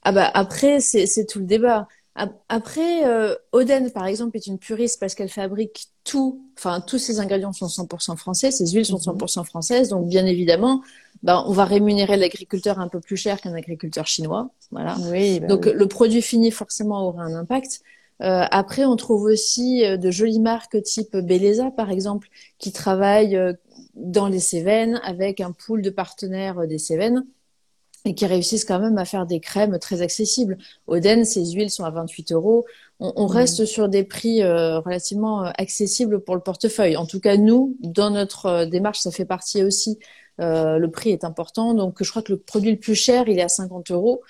Ah 0.02 0.12
bah 0.12 0.30
après 0.34 0.80
c'est 0.80 1.26
tout 1.28 1.40
le 1.40 1.46
débat. 1.46 1.88
Ap- 2.16 2.44
Après 2.48 3.08
euh, 3.08 3.36
Oden 3.54 3.90
par 3.92 4.06
exemple 4.06 4.38
est 4.38 4.46
une 4.48 4.60
puriste 4.60 5.00
parce 5.00 5.16
qu'elle 5.16 5.30
fabrique 5.30 5.88
tout, 6.04 6.46
enfin 6.58 6.80
tous 6.82 7.00
ses 7.00 7.20
ingrédients 7.20 7.54
sont 7.54 7.68
100% 7.68 8.16
français, 8.16 8.52
ses 8.52 8.68
huiles 8.68 8.86
sont 8.86 9.00
Mhm. 9.00 9.00
100% 9.00 9.44
françaises, 9.44 9.90
donc 9.90 10.08
bien 10.08 10.26
évidemment, 10.28 10.82
ben 11.24 11.44
on 11.48 11.54
va 11.54 11.66
rémunérer 11.66 12.18
l'agriculteur 12.18 12.80
un 12.80 12.88
peu 12.88 13.00
plus 13.00 13.18
cher 13.18 13.42
qu'un 13.42 13.54
agriculteur 13.56 14.06
chinois, 14.06 14.52
voilà. 14.72 15.02
Oui, 15.12 15.40
bah 15.40 15.48
Donc 15.48 15.66
oui. 15.66 15.74
le 15.74 15.88
produit 15.88 16.22
fini 16.22 16.52
forcément 16.52 17.08
aura 17.08 17.24
un 17.24 17.34
impact. 17.34 17.82
Euh, 18.22 18.46
après, 18.52 18.86
on 18.86 18.96
trouve 18.96 19.24
aussi 19.24 19.84
euh, 19.84 19.98
de 19.98 20.12
jolies 20.12 20.40
marques 20.40 20.82
type 20.84 21.16
Belleza, 21.18 21.72
par 21.72 21.90
exemple, 21.90 22.30
qui 22.60 22.72
travaillent 22.72 23.36
euh, 23.36 23.54
dans 23.96 24.28
les 24.28 24.40
Cévennes 24.40 25.00
avec 25.04 25.42
un 25.42 25.52
pool 25.52 25.82
de 25.82 25.90
partenaires 25.90 26.60
euh, 26.60 26.68
des 26.68 26.78
Cévennes 26.78 27.26
et 28.06 28.16
qui 28.16 28.26
réussissent 28.26 28.66
quand 28.66 28.80
même 28.80 28.98
à 28.98 29.06
faire 29.06 29.26
des 29.26 29.40
crèmes 29.40 29.80
très 29.80 30.02
accessibles. 30.02 30.58
Oden, 30.88 31.24
ses 31.26 31.46
huiles 31.52 31.70
sont 31.70 31.86
à 31.86 31.90
28 31.92 32.32
euros. 32.34 32.66
On, 33.00 33.14
on 33.16 33.26
Mhm. 33.28 33.32
reste 33.32 33.66
sur 33.66 33.88
des 33.90 34.04
prix 34.04 34.42
euh, 34.44 34.80
relativement 34.80 35.46
euh, 35.46 35.52
accessibles 35.58 36.20
pour 36.22 36.36
le 36.36 36.42
portefeuille. 36.42 36.98
En 36.98 37.06
tout 37.06 37.20
cas, 37.22 37.38
nous, 37.38 37.78
dans 37.82 38.10
notre 38.10 38.46
euh, 38.48 38.66
démarche, 38.66 39.00
ça 39.00 39.12
fait 39.12 39.26
partie 39.26 39.64
aussi. 39.64 40.00
Euh, 40.42 40.78
le 40.80 40.90
prix 40.92 41.12
est 41.12 41.24
important, 41.24 41.74
donc 41.76 42.04
je 42.04 42.10
crois 42.10 42.24
que 42.24 42.34
le 42.34 42.40
produit 42.40 42.72
le 42.72 42.80
plus 42.80 42.96
cher, 42.96 43.28
il 43.30 43.40
est 43.40 43.44
à 43.44 43.48
50 43.50 43.92
euros. 43.92 44.22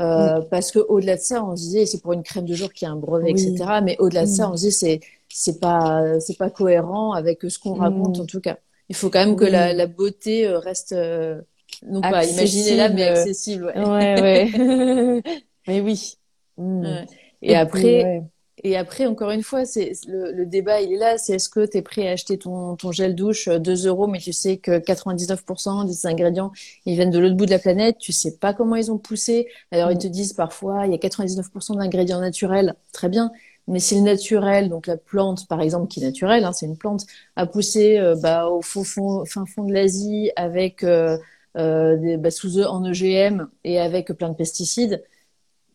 Euh, 0.00 0.40
Parce 0.50 0.70
que 0.70 0.78
au-delà 0.78 1.16
de 1.16 1.20
ça, 1.20 1.44
on 1.44 1.56
se 1.56 1.62
disait 1.62 1.84
c'est 1.86 2.00
pour 2.00 2.12
une 2.12 2.22
crème 2.22 2.44
de 2.46 2.54
jour 2.54 2.72
qui 2.72 2.86
a 2.86 2.90
un 2.90 2.96
brevet, 2.96 3.32
Oui. 3.32 3.42
etc. 3.42 3.80
Mais 3.82 3.96
au-delà 3.98 4.22
de 4.22 4.30
ça, 4.30 4.46
Mm. 4.48 4.52
on 4.52 4.56
se 4.56 4.62
dit 4.66 4.72
c'est 4.72 5.00
c'est 5.28 5.58
pas 5.60 6.18
c'est 6.20 6.38
pas 6.38 6.50
cohérent 6.50 7.12
avec 7.12 7.42
ce 7.48 7.58
qu'on 7.58 7.74
raconte 7.74 8.18
en 8.20 8.24
tout 8.26 8.40
cas. 8.40 8.58
Il 8.88 8.94
faut 8.96 9.10
quand 9.10 9.18
même 9.26 9.36
que 9.36 9.44
la, 9.44 9.72
la, 9.74 9.86
beauté 9.86 10.46
euh, 10.46 10.58
reste 10.60 10.92
euh, 10.92 11.42
non 11.86 12.00
pas 12.00 12.24
imaginée 12.24 12.76
là 12.76 12.88
mais 12.88 13.08
accessible. 13.08 13.72
Ouais, 13.76 14.20
ouais. 14.20 14.50
ouais. 14.54 15.22
mais 15.68 15.80
oui. 15.80 16.14
Mm. 16.56 17.04
Et, 17.42 17.54
après. 17.54 18.22
Et 18.64 18.76
après, 18.76 19.06
encore 19.06 19.30
une 19.30 19.42
fois, 19.42 19.64
c'est 19.64 19.92
le, 20.08 20.32
le, 20.32 20.44
débat, 20.44 20.80
il 20.80 20.92
est 20.92 20.96
là. 20.96 21.16
C'est 21.18 21.34
est-ce 21.34 21.48
que 21.48 21.64
tu 21.64 21.78
es 21.78 21.82
prêt 21.82 22.08
à 22.08 22.12
acheter 22.12 22.38
ton, 22.38 22.74
ton 22.76 22.90
gel 22.90 23.14
douche 23.14 23.48
2 23.48 23.86
euh, 23.86 23.88
euros, 23.88 24.08
mais 24.08 24.18
tu 24.18 24.32
sais 24.32 24.56
que 24.56 24.78
99% 24.78 25.86
des 25.86 26.06
ingrédients, 26.06 26.50
ils 26.84 26.94
viennent 26.94 27.10
de 27.10 27.18
l'autre 27.18 27.36
bout 27.36 27.46
de 27.46 27.52
la 27.52 27.60
planète. 27.60 27.98
Tu 27.98 28.12
sais 28.12 28.36
pas 28.36 28.54
comment 28.54 28.74
ils 28.74 28.90
ont 28.90 28.98
poussé. 28.98 29.46
Alors, 29.70 29.92
ils 29.92 29.96
mm. 29.96 30.00
te 30.00 30.06
disent 30.08 30.32
parfois, 30.32 30.86
il 30.86 30.92
y 30.92 30.94
a 30.94 30.98
99% 30.98 31.76
d'ingrédients 31.76 32.20
naturels. 32.20 32.74
Très 32.92 33.08
bien. 33.08 33.30
Mais 33.68 33.80
si 33.80 33.94
le 33.94 34.00
naturel, 34.00 34.70
donc 34.70 34.86
la 34.86 34.96
plante, 34.96 35.46
par 35.46 35.60
exemple, 35.60 35.88
qui 35.88 36.00
est 36.00 36.06
naturelle, 36.06 36.42
hein, 36.44 36.52
c'est 36.52 36.66
une 36.66 36.78
plante, 36.78 37.04
a 37.36 37.46
poussé 37.46 37.98
euh, 37.98 38.16
bah, 38.16 38.48
au 38.48 38.62
fond, 38.62 38.82
fond, 38.82 39.24
fin 39.26 39.44
fond 39.46 39.64
de 39.64 39.72
l'Asie 39.72 40.30
avec 40.36 40.82
euh 40.82 41.18
des, 41.54 42.16
bah, 42.16 42.30
sous 42.30 42.60
en 42.60 42.84
EGM 42.84 43.48
et 43.64 43.80
avec 43.80 44.12
plein 44.12 44.28
de 44.28 44.34
pesticides, 44.34 45.02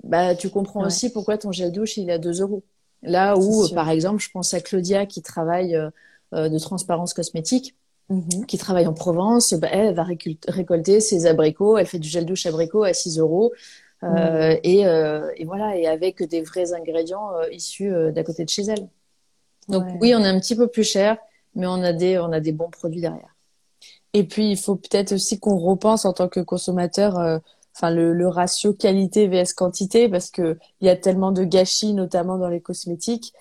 bah, 0.03 0.35
tu 0.35 0.49
comprends 0.49 0.85
aussi 0.85 1.11
pourquoi 1.11 1.37
ton 1.37 1.51
gel 1.51 1.71
douche, 1.71 1.97
il 1.97 2.09
est 2.09 2.13
à 2.13 2.17
2 2.17 2.41
euros. 2.41 2.63
Là 3.01 3.37
où, 3.37 3.67
par 3.69 3.89
exemple, 3.89 4.21
je 4.21 4.29
pense 4.31 4.53
à 4.53 4.61
Claudia 4.61 5.05
qui 5.05 5.21
travaille 5.21 5.75
euh, 5.75 5.89
euh, 6.33 6.49
de 6.49 6.59
transparence 6.59 7.13
cosmétique, 7.13 7.75
mhm. 8.09 8.45
qui 8.45 8.57
travaille 8.57 8.87
en 8.87 8.93
Provence, 8.93 9.53
bah, 9.53 9.69
elle 9.71 9.93
va 9.93 10.05
récolter 10.47 10.99
ses 10.99 11.25
abricots, 11.25 11.77
elle 11.77 11.85
fait 11.85 11.99
du 11.99 12.09
gel 12.09 12.25
douche 12.25 12.45
abricot 12.45 12.83
à 12.83 12.93
6 12.93 13.19
euros. 13.19 13.53
Euh, 14.03 14.57
et, 14.63 14.81
et, 14.81 15.45
voilà, 15.45 15.77
et 15.77 15.87
avec 15.87 16.21
des 16.23 16.41
vrais 16.41 16.73
ingrédients 16.73 17.29
issus 17.53 17.89
d'à 18.11 18.23
côté 18.25 18.43
de 18.43 18.49
chez 18.49 18.63
elle. 18.63 18.89
Donc 19.69 19.85
oui, 20.01 20.13
on 20.13 20.19
est 20.19 20.27
un 20.27 20.37
petit 20.41 20.57
peu 20.57 20.67
plus 20.67 20.83
cher, 20.83 21.15
mais 21.55 21.67
on 21.67 21.81
a 21.81 21.93
des, 21.93 22.19
on 22.19 22.33
a 22.33 22.41
des 22.41 22.51
bons 22.51 22.69
produits 22.69 22.99
derrière. 22.99 23.32
Et 24.13 24.23
puis, 24.25 24.51
il 24.51 24.57
faut 24.57 24.75
peut-être 24.75 25.13
aussi 25.13 25.39
qu'on 25.39 25.57
repense 25.57 26.05
en 26.05 26.13
tant 26.13 26.27
que 26.27 26.39
consommateur 26.39 27.41
enfin 27.75 27.89
le, 27.89 28.13
le, 28.13 28.27
ratio 28.27 28.73
qualité 28.73 29.27
vs 29.27 29.53
quantité 29.55 30.07
parce 30.07 30.29
que 30.29 30.57
il 30.81 30.87
y 30.87 30.89
a 30.89 30.95
tellement 30.95 31.31
de 31.31 31.43
gâchis 31.43 31.93
notamment 31.93 32.37
dans 32.37 32.49
les 32.49 32.61
cosmétiques 32.61 33.33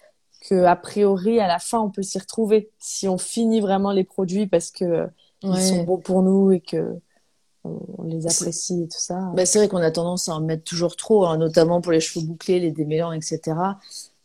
que 0.48 0.64
a 0.64 0.74
priori 0.76 1.38
à 1.38 1.46
la 1.46 1.58
fin 1.58 1.80
on 1.80 1.90
peut 1.90 2.02
s'y 2.02 2.18
retrouver 2.18 2.70
si 2.78 3.08
on 3.08 3.18
finit 3.18 3.60
vraiment 3.60 3.92
les 3.92 4.04
produits 4.04 4.46
parce 4.46 4.70
que 4.70 5.06
ils 5.42 5.60
sont 5.60 5.82
bons 5.82 5.98
pour 5.98 6.22
nous 6.22 6.52
et 6.52 6.60
que 6.60 6.96
on 7.64 8.02
les 8.04 8.26
apprécie 8.26 8.82
et 8.82 8.88
tout 8.88 8.98
ça. 8.98 9.30
Bah, 9.34 9.46
c'est 9.46 9.58
vrai 9.58 9.68
qu'on 9.68 9.76
a 9.78 9.90
tendance 9.92 10.28
à 10.28 10.34
en 10.34 10.40
mettre 10.40 10.64
toujours 10.64 10.96
trop, 10.96 11.26
hein, 11.26 11.36
notamment 11.36 11.80
pour 11.80 11.92
les 11.92 12.00
cheveux 12.00 12.26
bouclés, 12.26 12.58
les 12.58 12.72
démêlants, 12.72 13.12
etc. 13.12 13.40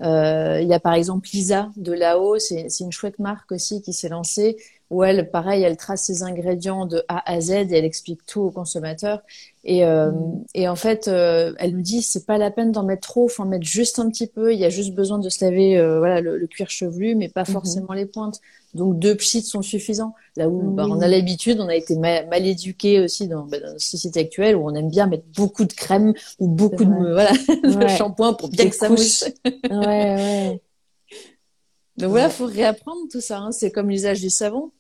Euh, 0.02 0.60
il 0.60 0.68
y 0.68 0.74
a 0.74 0.80
par 0.80 0.94
exemple 0.94 1.30
Lisa 1.32 1.70
de 1.76 1.94
Lao, 1.94 2.40
c'est 2.40 2.68
une 2.80 2.92
chouette 2.92 3.20
marque 3.20 3.52
aussi 3.52 3.82
qui 3.84 3.94
s'est 3.94 4.10
lancée 4.10 4.58
où 4.90 5.04
elle, 5.04 5.30
pareil, 5.30 5.64
elle 5.64 5.76
trace 5.76 6.04
ses 6.04 6.24
ingrédients 6.24 6.86
de 6.86 7.04
A 7.10 7.30
à 7.30 7.42
Z 7.42 7.52
et 7.52 7.78
elle 7.78 7.86
explique 7.86 8.26
tout 8.26 8.42
au 8.42 8.52
consommateur. 8.52 9.22
Et, 9.66 9.84
euh, 9.84 10.12
mm. 10.12 10.46
et 10.56 10.68
en 10.70 10.78
fait, 10.78 11.08
euh, 11.08 11.54
elle 11.60 11.76
nous 11.76 11.82
dit 11.82 12.02
c'est 12.02 12.26
pas 12.26 12.38
la 12.38 12.52
peine 12.52 12.72
d'en 12.72 12.84
mettre 12.84 13.08
trop, 13.08 13.28
faut 13.28 13.44
en 13.44 13.48
mettre 13.48 13.66
juste 13.66 14.00
un 14.00 14.10
petit 14.10 14.28
peu. 14.28 14.54
Il 14.54 14.60
y 14.60 14.66
a 14.66 14.70
juste 14.70 14.94
besoin 14.94 15.20
de 15.20 15.30
se 15.30 15.44
laver, 15.44 15.78
euh, 15.78 16.00
voilà, 16.00 16.22
le, 16.22 16.48
cuir 16.48 16.70
chevelu, 16.70 17.16
mais 17.16 17.28
pas 17.28 17.44
mm-hmm. 17.44 17.52
forcément 17.52 17.94
les 17.94 18.06
pointes. 18.06 18.40
Donc 18.74 18.98
deux 19.00 19.16
pchits 19.16 19.42
sont 19.42 19.62
suffisants. 19.62 20.14
Là 20.38 20.48
où 20.48 20.72
bah, 20.72 20.86
on 20.88 21.02
a 21.02 21.08
l'habitude, 21.08 21.60
on 21.60 21.68
a 21.68 21.76
été 21.76 21.98
mal, 21.98 22.28
mal 22.30 22.46
éduqué 22.46 23.02
aussi 23.02 23.28
dans, 23.28 23.44
bah, 23.44 23.60
dans 23.60 23.74
la 23.74 23.80
société 23.80 24.22
actuelle 24.22 24.56
où 24.56 24.70
on 24.70 24.76
aime 24.76 24.90
bien 24.90 25.08
mettre 25.08 25.26
beaucoup 25.36 25.66
de 25.66 25.74
crème 25.74 26.14
ou 26.40 26.48
beaucoup 26.48 26.86
de 26.86 27.12
voilà 27.12 27.32
de 27.64 27.88
shampoing 27.88 28.34
pour 28.34 28.50
bien 28.50 28.70
que 28.70 28.76
ça 28.76 28.88
mousse. 28.88 29.26
ouais, 29.46 29.72
ouais. 29.72 30.62
Donc 31.98 32.12
voilà, 32.12 32.30
faut 32.30 32.46
réapprendre 32.46 33.02
tout 33.12 33.22
ça. 33.22 33.40
Hein. 33.40 33.52
C'est 33.52 33.72
comme 33.72 33.90
l'usage 33.90 34.22
du 34.22 34.30
savon. 34.30 34.72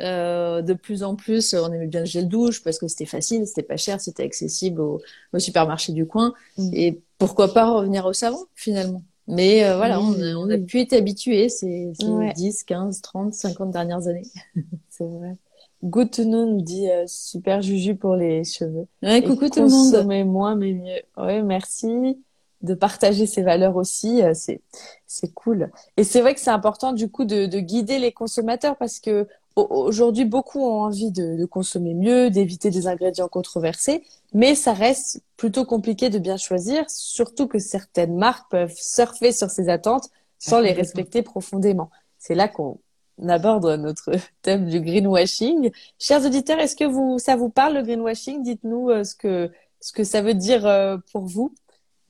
Euh, 0.00 0.62
de 0.62 0.74
plus 0.74 1.02
en 1.02 1.14
plus, 1.14 1.54
on 1.54 1.72
aimait 1.72 1.86
bien 1.86 2.00
le 2.00 2.06
gel 2.06 2.28
douche 2.28 2.62
parce 2.62 2.78
que 2.78 2.88
c'était 2.88 3.06
facile, 3.06 3.46
c'était 3.46 3.62
pas 3.62 3.76
cher, 3.76 4.00
c'était 4.00 4.24
accessible 4.24 4.80
au, 4.80 5.00
supermarché 5.38 5.92
du 5.92 6.06
coin. 6.06 6.34
Mm. 6.58 6.70
Et 6.74 7.02
pourquoi 7.18 7.52
pas 7.52 7.70
revenir 7.70 8.04
au 8.06 8.12
savon 8.12 8.44
finalement 8.54 9.02
Mais 9.28 9.64
euh, 9.64 9.76
voilà, 9.76 10.00
on, 10.00 10.12
a, 10.14 10.34
on 10.34 10.50
a 10.50 10.58
pu 10.58 10.80
être 10.80 10.94
habitués 10.94 11.48
ces, 11.48 11.92
10, 12.36 12.64
15, 12.64 13.00
30, 13.02 13.34
50 13.34 13.70
dernières 13.70 14.08
années. 14.08 14.26
C'est 14.90 15.06
vrai. 15.06 15.36
Good 15.84 16.10
to 16.12 16.24
know 16.24 16.60
dit 16.62 16.90
euh, 16.90 17.04
super 17.06 17.60
juju 17.60 17.94
pour 17.94 18.16
les 18.16 18.42
cheveux. 18.42 18.86
Ouais, 19.02 19.22
coucou 19.22 19.50
tout 19.50 19.60
le 19.60 19.68
monde. 19.68 19.92
Consommer 19.92 20.24
moins 20.24 20.56
mais 20.56 20.72
mieux. 20.72 21.02
Ouais, 21.22 21.42
merci 21.42 22.18
de 22.62 22.72
partager 22.72 23.26
ces 23.26 23.42
valeurs 23.42 23.76
aussi. 23.76 24.22
c'est 24.32 24.62
c'est 25.06 25.32
cool. 25.34 25.70
Et 25.98 26.02
c'est 26.02 26.22
vrai 26.22 26.34
que 26.34 26.40
c'est 26.40 26.50
important 26.50 26.94
du 26.94 27.10
coup 27.10 27.26
de, 27.26 27.44
de 27.44 27.60
guider 27.60 27.98
les 27.98 28.12
consommateurs 28.12 28.76
parce 28.76 28.98
que 28.98 29.28
aujourd'hui, 29.56 30.24
beaucoup 30.24 30.60
ont 30.60 30.82
envie 30.82 31.10
de, 31.10 31.44
consommer 31.44 31.94
mieux, 31.94 32.30
d'éviter 32.30 32.70
des 32.70 32.86
ingrédients 32.86 33.28
controversés, 33.28 34.02
mais 34.32 34.54
ça 34.54 34.72
reste 34.72 35.22
plutôt 35.36 35.64
compliqué 35.64 36.10
de 36.10 36.18
bien 36.18 36.36
choisir, 36.36 36.88
surtout 36.88 37.46
que 37.46 37.58
certaines 37.58 38.16
marques 38.16 38.50
peuvent 38.50 38.74
surfer 38.76 39.32
sur 39.32 39.50
ces 39.50 39.68
attentes 39.68 40.08
sans 40.38 40.60
les 40.60 40.72
respecter 40.72 41.22
profondément. 41.22 41.90
C'est 42.18 42.34
là 42.34 42.48
qu'on 42.48 42.80
aborde 43.28 43.66
notre 43.78 44.10
thème 44.42 44.68
du 44.68 44.80
greenwashing. 44.80 45.70
Chers 45.98 46.24
auditeurs, 46.26 46.58
est-ce 46.58 46.76
que 46.76 46.84
vous, 46.84 47.18
ça 47.18 47.36
vous 47.36 47.48
parle 47.48 47.74
le 47.74 47.82
greenwashing? 47.82 48.42
Dites-nous 48.42 48.90
euh, 48.90 49.04
ce 49.04 49.14
que 49.14 49.50
ce 49.80 49.92
que 49.92 50.02
ça 50.02 50.22
veut 50.22 50.34
dire 50.34 50.66
euh, 50.66 50.96
pour 51.12 51.26
vous. 51.26 51.54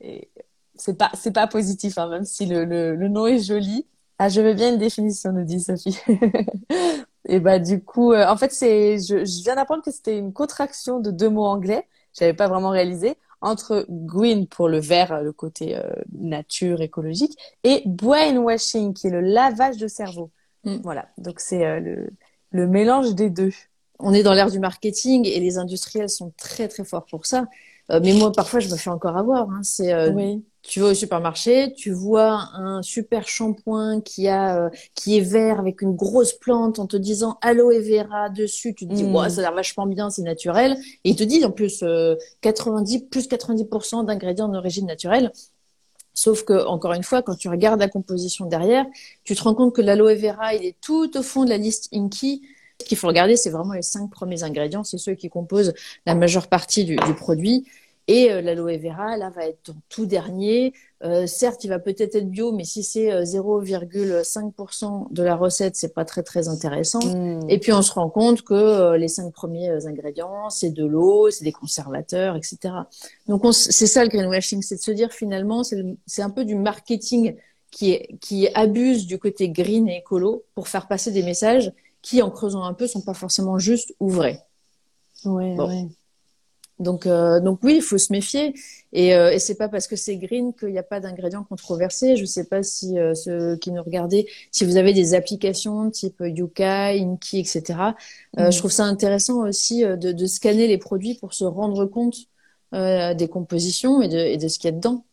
Et 0.01 0.29
c'est 0.75 0.97
pas 0.97 1.11
c'est 1.13 1.33
pas 1.33 1.47
positif, 1.47 1.97
hein, 1.97 2.07
même 2.09 2.25
si 2.25 2.45
le, 2.45 2.65
le, 2.65 2.95
le 2.95 3.07
nom 3.09 3.27
est 3.27 3.39
joli. 3.39 3.85
Ah, 4.17 4.29
je 4.29 4.41
veux 4.41 4.53
bien 4.53 4.71
une 4.73 4.79
définition, 4.79 5.33
nous 5.33 5.43
dit 5.43 5.59
Sophie. 5.59 5.97
Et 7.27 7.39
bah 7.39 7.59
du 7.59 7.83
coup, 7.83 8.13
euh, 8.13 8.27
en 8.27 8.37
fait, 8.37 8.51
c'est, 8.51 8.99
je, 8.99 9.25
je 9.25 9.43
viens 9.43 9.55
d'apprendre 9.55 9.83
que 9.83 9.91
c'était 9.91 10.17
une 10.17 10.33
contraction 10.33 10.99
de 10.99 11.11
deux 11.11 11.29
mots 11.29 11.45
anglais. 11.45 11.87
J'avais 12.13 12.33
pas 12.33 12.47
vraiment 12.47 12.69
réalisé 12.69 13.15
entre 13.41 13.85
green 13.89 14.47
pour 14.47 14.69
le 14.69 14.79
vert, 14.79 15.21
le 15.21 15.31
côté 15.31 15.77
euh, 15.77 15.83
nature 16.13 16.81
écologique, 16.81 17.37
et 17.63 17.83
brainwashing 17.85 18.93
qui 18.93 19.07
est 19.07 19.11
le 19.11 19.21
lavage 19.21 19.77
de 19.77 19.87
cerveau. 19.87 20.31
Mm. 20.63 20.77
Voilà. 20.83 21.09
Donc 21.17 21.39
c'est 21.39 21.65
euh, 21.65 21.79
le, 21.79 22.09
le 22.51 22.67
mélange 22.67 23.13
des 23.15 23.29
deux. 23.29 23.51
On 23.99 24.13
est 24.13 24.23
dans 24.23 24.33
l'ère 24.33 24.51
du 24.51 24.59
marketing 24.59 25.25
et 25.25 25.39
les 25.39 25.57
industriels 25.57 26.09
sont 26.09 26.33
très 26.37 26.67
très 26.67 26.83
forts 26.83 27.05
pour 27.05 27.25
ça. 27.25 27.45
Mais 27.89 28.13
moi, 28.13 28.31
parfois, 28.31 28.59
je 28.59 28.69
me 28.69 28.75
fais 28.75 28.89
encore 28.89 29.17
avoir. 29.17 29.49
Hein. 29.49 29.61
C'est 29.63 30.09
oui 30.09 30.43
tu 30.67 30.79
vas 30.79 30.87
au 30.87 30.93
supermarché, 30.93 31.73
tu 31.73 31.91
vois 31.91 32.49
un 32.53 32.81
super 32.81 33.27
shampoing 33.27 34.01
qui 34.01 34.27
a 34.27 34.65
euh, 34.65 34.69
qui 34.95 35.17
est 35.17 35.21
vert 35.21 35.59
avec 35.59 35.81
une 35.81 35.95
grosse 35.95 36.33
plante 36.33 36.79
en 36.79 36.87
te 36.87 36.97
disant 36.97 37.37
aloe 37.41 37.79
vera 37.81 38.29
dessus, 38.29 38.73
tu 38.73 38.87
te 38.87 38.93
dis 38.93 39.03
mmh. 39.03 39.29
ça 39.29 39.39
a 39.39 39.43
l'air 39.43 39.53
vachement 39.53 39.85
bien, 39.85 40.09
c'est 40.09 40.23
naturel 40.23 40.77
et 41.03 41.11
il 41.11 41.15
te 41.15 41.23
dit 41.23 41.45
en 41.45 41.51
plus 41.51 41.83
90 42.41 42.95
euh, 42.95 42.99
plus 43.09 43.27
90% 43.27 44.05
d'ingrédients 44.05 44.47
d'origine 44.47 44.87
naturelle. 44.87 45.31
Sauf 46.13 46.43
que 46.45 46.65
encore 46.65 46.93
une 46.93 47.03
fois, 47.03 47.21
quand 47.21 47.35
tu 47.35 47.49
regardes 47.49 47.81
la 47.81 47.89
composition 47.89 48.45
derrière, 48.45 48.85
tu 49.25 49.35
te 49.35 49.43
rends 49.43 49.53
compte 49.53 49.75
que 49.75 49.81
l'aloe 49.81 50.15
vera, 50.15 50.55
il 50.55 50.65
est 50.65 50.75
tout 50.81 51.15
au 51.17 51.21
fond 51.21 51.43
de 51.43 51.49
la 51.49 51.57
liste 51.57 51.89
Inky. 51.93 52.41
Ce 52.81 52.85
qu'il 52.85 52.97
faut 52.97 53.07
regarder, 53.07 53.35
c'est 53.35 53.49
vraiment 53.49 53.73
les 53.73 53.81
cinq 53.81 54.09
premiers 54.09 54.43
ingrédients, 54.43 54.83
c'est 54.83 54.97
ceux 54.97 55.15
qui 55.15 55.29
composent 55.29 55.73
la 56.05 56.15
majeure 56.15 56.47
partie 56.47 56.83
du, 56.83 56.95
du 56.95 57.13
produit. 57.15 57.65
Et 58.07 58.31
euh, 58.31 58.41
l'aloe 58.41 58.77
vera, 58.77 59.17
là, 59.17 59.31
va 59.31 59.47
être 59.47 59.71
en 59.71 59.75
tout 59.89 60.05
dernier. 60.05 60.73
Euh, 61.03 61.25
certes, 61.25 61.63
il 61.63 61.69
va 61.69 61.79
peut-être 61.79 62.15
être 62.15 62.29
bio, 62.29 62.51
mais 62.51 62.63
si 62.63 62.83
c'est 62.83 63.09
0,5% 63.23 64.85
euh, 64.85 65.05
de 65.09 65.23
la 65.23 65.35
recette, 65.35 65.75
c'est 65.75 65.93
pas 65.93 66.05
très 66.05 66.21
très 66.21 66.47
intéressant. 66.47 66.99
Hmm. 66.99 67.41
Et 67.49 67.59
puis 67.59 67.73
on 67.73 67.81
se 67.81 67.91
rend 67.91 68.09
compte 68.09 68.43
que 68.43 68.95
les 68.95 69.07
cinq 69.07 69.33
premiers 69.33 69.87
ingrédients, 69.87 70.49
c'est 70.49 70.69
de 70.69 70.85
l'eau, 70.85 71.31
c'est 71.31 71.43
des 71.43 71.51
conservateurs, 71.51 72.35
etc. 72.35 72.75
Donc 73.27 73.43
c'est 73.53 73.87
ça 73.87 74.03
le 74.03 74.09
greenwashing, 74.09 74.61
c'est 74.61 74.75
de 74.75 74.81
se 74.81 74.91
dire 74.91 75.11
finalement, 75.11 75.63
c'est 75.63 76.21
un 76.21 76.29
peu 76.29 76.45
du 76.45 76.55
marketing 76.55 77.35
qui, 77.71 77.91
est, 77.91 78.17
qui 78.21 78.47
abuse 78.53 79.07
du 79.07 79.17
côté 79.17 79.49
green 79.49 79.89
et 79.89 79.97
écolo 79.97 80.43
pour 80.53 80.67
faire 80.67 80.87
passer 80.87 81.11
des 81.11 81.23
messages 81.23 81.71
qui, 82.05 82.21
en 82.21 82.29
creusant 82.29 82.63
un 82.63 82.75
peu, 82.75 82.85
sont 82.85 83.01
pas 83.01 83.15
forcément 83.15 83.57
justes 83.57 83.95
ou 83.99 84.09
vrais. 84.09 84.45
Ouais, 85.25 85.55
ouais. 85.57 85.87
Donc, 86.77 87.07
euh, 87.07 87.39
donc 87.39 87.59
oui, 87.63 87.77
il 87.77 87.81
faut 87.81 87.97
se 87.97 88.13
méfier. 88.13 88.53
Et, 88.93 89.15
euh, 89.15 89.31
et 89.31 89.39
c'est 89.39 89.55
pas 89.55 89.69
parce 89.69 89.87
que 89.87 89.95
c'est 89.95 90.15
green 90.17 90.53
qu'il 90.53 90.69
n'y 90.69 90.77
a 90.77 90.83
pas 90.83 90.99
d'ingrédients 90.99 91.43
controversés. 91.43 92.15
Je 92.15 92.25
sais 92.25 92.43
pas 92.43 92.61
si 92.61 92.99
euh, 92.99 93.15
ceux 93.15 93.55
qui 93.57 93.71
nous 93.71 93.81
regardaient, 93.81 94.27
si 94.51 94.65
vous 94.65 94.77
avez 94.77 94.93
des 94.93 95.15
applications 95.15 95.89
type 95.89 96.21
Yuka, 96.23 96.89
Inki, 96.89 97.39
etc. 97.39 97.63
Euh, 98.37 98.49
mm. 98.49 98.51
Je 98.51 98.57
trouve 98.59 98.71
ça 98.71 98.83
intéressant 98.83 99.39
aussi 99.47 99.81
de, 99.81 100.11
de, 100.11 100.25
scanner 100.27 100.67
les 100.67 100.77
produits 100.77 101.15
pour 101.15 101.33
se 101.33 101.43
rendre 101.43 101.85
compte 101.85 102.17
des 102.73 103.29
compositions 103.31 104.01
et 104.01 104.09
de, 104.09 104.17
et 104.17 104.37
de 104.37 104.47
ce 104.49 104.59
qu'il 104.59 104.69
y 104.69 104.73
a 104.73 104.75
dedans. 104.75 105.05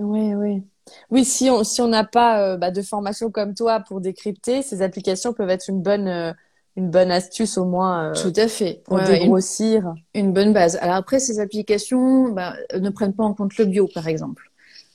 Oui, 0.00 0.34
oui. 0.34 0.62
Oui, 1.10 1.24
si 1.24 1.50
on 1.50 1.62
si 1.62 1.80
on 1.80 1.88
n'a 1.88 2.04
pas 2.04 2.56
bah, 2.56 2.72
de 2.72 2.82
formation 2.82 3.30
comme 3.30 3.54
toi 3.54 3.80
pour 3.80 4.00
décrypter, 4.00 4.62
ces 4.62 4.82
applications 4.82 5.32
peuvent 5.32 5.50
être 5.50 5.68
une 5.68 5.82
bonne 5.82 6.34
une 6.76 6.90
bonne 6.90 7.10
astuce 7.10 7.58
au 7.58 7.64
moins. 7.64 8.10
Euh, 8.10 8.14
Tout 8.14 8.32
à 8.36 8.48
fait. 8.48 8.82
Pour 8.84 9.00
dégrossir. 9.00 9.94
Une, 10.14 10.32
bonne 10.32 10.52
base. 10.52 10.76
Alors 10.80 10.96
après, 10.96 11.18
ces 11.18 11.40
applications 11.40 12.30
bah, 12.30 12.54
ne 12.78 12.90
prennent 12.90 13.14
pas 13.14 13.24
en 13.24 13.34
compte 13.34 13.56
le 13.58 13.64
bio, 13.64 13.88
par 13.92 14.08
exemple. 14.08 14.50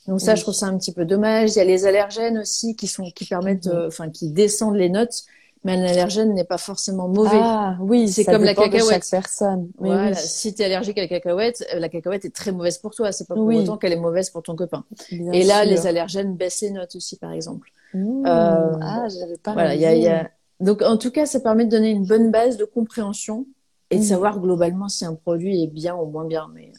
Donc 0.08 0.22
ça, 0.22 0.36
je 0.36 0.42
trouve 0.44 0.54
ça 0.54 0.68
un 0.68 0.78
petit 0.78 0.94
peu 0.94 1.04
dommage. 1.06 1.52
Il 1.52 1.58
y 1.58 1.62
a 1.62 1.66
les 1.66 1.86
allergènes 1.86 2.38
aussi 2.38 2.76
qui 2.76 2.88
sont 2.88 3.10
qui 3.16 3.26
permettent, 3.26 3.68
mhm. 3.68 3.88
enfin 3.88 4.10
qui 4.10 4.30
descendent 4.30 4.76
les 4.76 4.90
notes 4.90 5.24
mais 5.66 5.74
un 5.74 5.84
allergène 5.84 6.36
n'est 6.36 6.44
pas 6.44 6.60
forcément 6.60 7.08
mauvais. 7.08 7.40
Ah 7.42 7.76
oui, 7.82 8.08
c'est 8.08 8.24
comme 8.24 8.44
la 8.44 8.54
cacahuète. 8.54 8.84
De 8.84 8.88
chaque 8.88 9.10
personne. 9.10 9.72
voilà, 9.80 10.14
si 10.14 10.54
tu 10.54 10.62
es 10.62 10.66
allergique 10.66 11.00
à 11.00 11.02
la 11.02 11.08
cacahuète, 11.08 11.66
euh, 11.74 11.80
la 11.80 11.90
cacahuète 11.90 12.24
est 12.24 12.36
très 12.36 12.52
mauvaise 12.52 12.78
pour 12.78 12.94
toi. 12.94 13.12
C'est 13.12 13.28
pas 13.28 13.34
pour 13.34 13.48
autant 13.48 13.76
qu'elle 13.78 13.92
est 13.92 14.00
mauvaise 14.00 14.30
pour 14.30 14.44
ton 14.44 14.56
copain. 14.56 14.86
et 15.10 15.44
là, 15.44 15.66
les 15.66 15.88
allergènes 15.88 16.36
baissent 16.36 16.62
les 16.62 16.70
notes 16.70 16.96
aussi, 16.96 17.18
par 17.18 17.32
exemple. 17.32 17.72
Mmh. 17.96 18.28
Euh, 18.28 18.78
ah, 18.80 19.08
j'avais 19.10 19.38
pas. 19.38 19.54
Voilà, 19.54 19.74
y 19.74 19.86
a, 19.86 19.96
y 19.96 20.08
a... 20.08 20.30
Donc, 20.60 20.84
en 20.84 20.98
tout 20.98 21.10
cas, 21.10 21.26
ça 21.26 21.40
permet 21.40 21.66
de 21.66 21.72
donner 21.72 21.90
une 21.90 22.06
bonne 22.06 22.30
base 22.30 22.58
de 22.58 22.66
compréhension 22.66 23.48
et 23.90 23.96
de 23.96 24.02
mmh. 24.02 24.06
savoir 24.06 24.40
globalement 24.40 24.88
si 24.88 25.04
un 25.04 25.16
produit 25.16 25.64
est 25.64 25.68
bien 25.68 25.96
ou 25.96 26.06
moins 26.06 26.26
bien. 26.26 26.48
Mais 26.54 26.72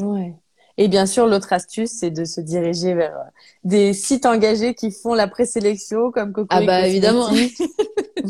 euh. 0.00 0.04
ouais. 0.04 0.36
Et 0.80 0.86
bien 0.86 1.06
sûr, 1.06 1.26
l'autre 1.26 1.52
astuce, 1.52 1.90
c'est 1.90 2.12
de 2.12 2.24
se 2.24 2.40
diriger 2.40 2.94
vers 2.94 3.14
euh, 3.16 3.24
des 3.64 3.92
sites 3.92 4.26
engagés 4.26 4.74
qui 4.74 4.92
font 4.92 5.12
la 5.12 5.26
présélection, 5.26 6.12
comme 6.12 6.32
Coco. 6.32 6.46
Ah 6.50 6.62
bah 6.62 6.86
évidemment. 6.86 7.28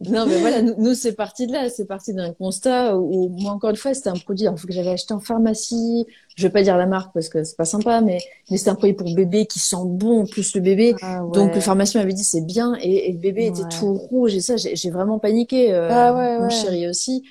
non, 0.00 0.24
mais 0.26 0.38
voilà, 0.40 0.62
nous, 0.62 0.94
c'est 0.94 1.12
parti 1.12 1.46
de 1.46 1.52
là. 1.52 1.68
C'est 1.68 1.84
parti 1.84 2.14
d'un 2.14 2.32
constat 2.32 2.96
où, 2.96 3.28
moi, 3.28 3.52
encore 3.52 3.68
une 3.68 3.76
fois, 3.76 3.92
c'était 3.92 4.08
un 4.08 4.14
produit 4.14 4.46
que 4.46 4.72
j'avais 4.72 4.88
acheté 4.88 5.12
en 5.12 5.20
pharmacie. 5.20 6.06
Je 6.36 6.42
vais 6.42 6.52
pas 6.52 6.62
dire 6.62 6.78
la 6.78 6.86
marque 6.86 7.12
parce 7.12 7.28
que 7.28 7.44
c'est 7.44 7.56
pas 7.56 7.66
sympa, 7.66 8.00
mais, 8.00 8.18
mais 8.50 8.56
c'est 8.56 8.70
un 8.70 8.74
produit 8.74 8.94
pour 8.94 9.14
bébé 9.14 9.44
qui 9.44 9.58
sent 9.58 9.76
bon, 9.84 10.24
plus 10.24 10.54
le 10.54 10.62
bébé. 10.62 10.94
Ah 11.02 11.20
Donc, 11.34 11.54
le 11.54 11.60
pharmacien 11.60 12.00
m'avait 12.00 12.14
dit 12.14 12.24
c'est 12.24 12.46
bien 12.46 12.78
et, 12.80 13.12
le 13.12 13.18
bébé 13.18 13.44
était 13.48 13.68
tout 13.78 13.92
rouge 13.92 14.34
et 14.34 14.40
ça, 14.40 14.56
j'ai 14.56 14.90
vraiment 14.90 15.18
paniqué. 15.18 15.74
Euh, 15.74 15.88
ah 15.90 16.40
mon 16.40 16.48
chéri 16.48 16.88
aussi. 16.88 17.24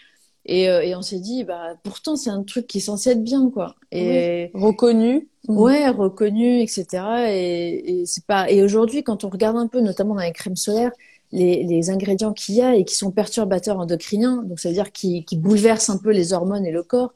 Et, 0.45 0.69
euh, 0.69 0.81
et 0.81 0.95
on 0.95 1.01
s'est 1.01 1.19
dit, 1.19 1.43
bah, 1.43 1.75
pourtant, 1.83 2.15
c'est 2.15 2.29
un 2.29 2.43
truc 2.43 2.67
qui 2.67 2.77
est 2.77 2.81
censé 2.81 3.11
être 3.11 3.23
bien, 3.23 3.49
quoi. 3.49 3.75
Et 3.91 4.51
reconnu. 4.53 5.27
Ouais, 5.47 5.89
reconnu, 5.89 6.61
etc. 6.61 6.85
Et, 7.29 8.01
et 8.01 8.05
c'est 8.05 8.25
pas. 8.25 8.49
Et 8.49 8.63
aujourd'hui, 8.63 9.03
quand 9.03 9.23
on 9.23 9.29
regarde 9.29 9.57
un 9.57 9.67
peu, 9.67 9.81
notamment 9.81 10.15
dans 10.15 10.21
les 10.21 10.31
crèmes 10.31 10.55
solaires, 10.55 10.91
les, 11.31 11.63
les 11.63 11.89
ingrédients 11.89 12.33
qu'il 12.33 12.55
y 12.55 12.61
a 12.61 12.75
et 12.75 12.85
qui 12.85 12.95
sont 12.95 13.11
perturbateurs 13.11 13.79
endocriniens, 13.79 14.43
donc 14.43 14.59
ça 14.59 14.69
veut 14.69 14.75
dire 14.75 14.91
qui, 14.91 15.25
qui 15.25 15.37
bouleversent 15.37 15.89
un 15.89 15.97
peu 15.97 16.11
les 16.11 16.33
hormones 16.33 16.65
et 16.65 16.71
le 16.71 16.83
corps. 16.83 17.13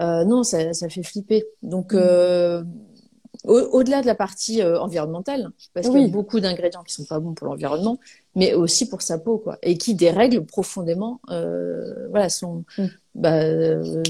Euh, 0.00 0.24
non, 0.24 0.42
ça, 0.42 0.72
ça 0.72 0.88
fait 0.88 1.02
flipper. 1.02 1.44
Donc, 1.62 1.92
mm. 1.92 1.98
euh, 1.98 2.62
au-delà 3.44 4.02
de 4.02 4.06
la 4.06 4.14
partie 4.14 4.60
euh, 4.60 4.78
environnementale, 4.80 5.50
parce 5.72 5.88
qu'il 5.88 6.00
y 6.00 6.04
a 6.04 6.08
beaucoup 6.08 6.40
d'ingrédients 6.40 6.82
qui 6.82 6.92
sont 6.92 7.04
pas 7.04 7.18
bons 7.18 7.32
pour 7.32 7.46
l'environnement, 7.46 7.98
mais 8.34 8.54
aussi 8.54 8.88
pour 8.88 9.02
sa 9.02 9.18
peau, 9.18 9.38
quoi, 9.38 9.58
et 9.62 9.78
qui 9.78 9.94
dérèglent 9.94 10.44
profondément, 10.44 11.20
euh, 11.30 12.08
voilà, 12.10 12.28
son, 12.28 12.64
mm. 12.76 12.86
bah, 13.14 13.42
euh, 13.42 14.02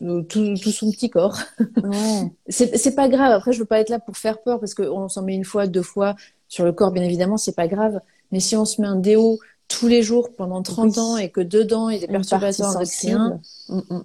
tout, 0.00 0.54
tout, 0.60 0.70
son 0.70 0.90
petit 0.90 1.08
corps. 1.08 1.38
Ouais. 1.82 2.32
c'est 2.48 2.94
pas 2.96 3.08
grave. 3.08 3.32
Après, 3.32 3.52
je 3.52 3.60
veux 3.60 3.64
pas 3.64 3.78
être 3.78 3.90
là 3.90 4.00
pour 4.00 4.16
faire 4.16 4.42
peur, 4.42 4.58
parce 4.58 4.74
qu'on 4.74 5.08
s'en 5.08 5.22
met 5.22 5.34
une 5.34 5.44
fois, 5.44 5.68
deux 5.68 5.82
fois 5.82 6.16
sur 6.48 6.64
le 6.64 6.72
corps, 6.72 6.90
bien 6.90 7.04
évidemment, 7.04 7.36
c'est 7.36 7.54
pas 7.54 7.68
grave. 7.68 8.00
Mais 8.32 8.40
si 8.40 8.56
on 8.56 8.64
se 8.64 8.80
met 8.80 8.88
un 8.88 8.96
déo 8.96 9.38
tous 9.68 9.86
les 9.86 10.02
jours 10.02 10.30
pendant 10.36 10.62
30 10.62 10.98
ans 10.98 11.16
et 11.16 11.30
que 11.30 11.40
dedans 11.40 11.88
il 11.88 11.94
y 11.94 12.04
a 12.04 12.06
des 12.06 12.12
perturbateurs 12.12 12.76
endocriniens, 12.76 13.40
mm, 13.68 13.80
mm. 13.88 14.04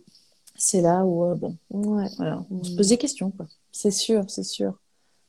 c'est 0.55 0.81
là 0.81 1.03
où 1.03 1.33
bon, 1.35 1.57
ouais. 1.71 2.07
voilà, 2.17 2.45
on 2.51 2.63
se 2.63 2.75
pose 2.75 2.89
des 2.89 2.97
questions 2.97 3.31
quoi. 3.31 3.47
C'est 3.77 3.91
sûr, 3.91 4.23
c'est 4.27 4.43
sûr. 4.43 4.73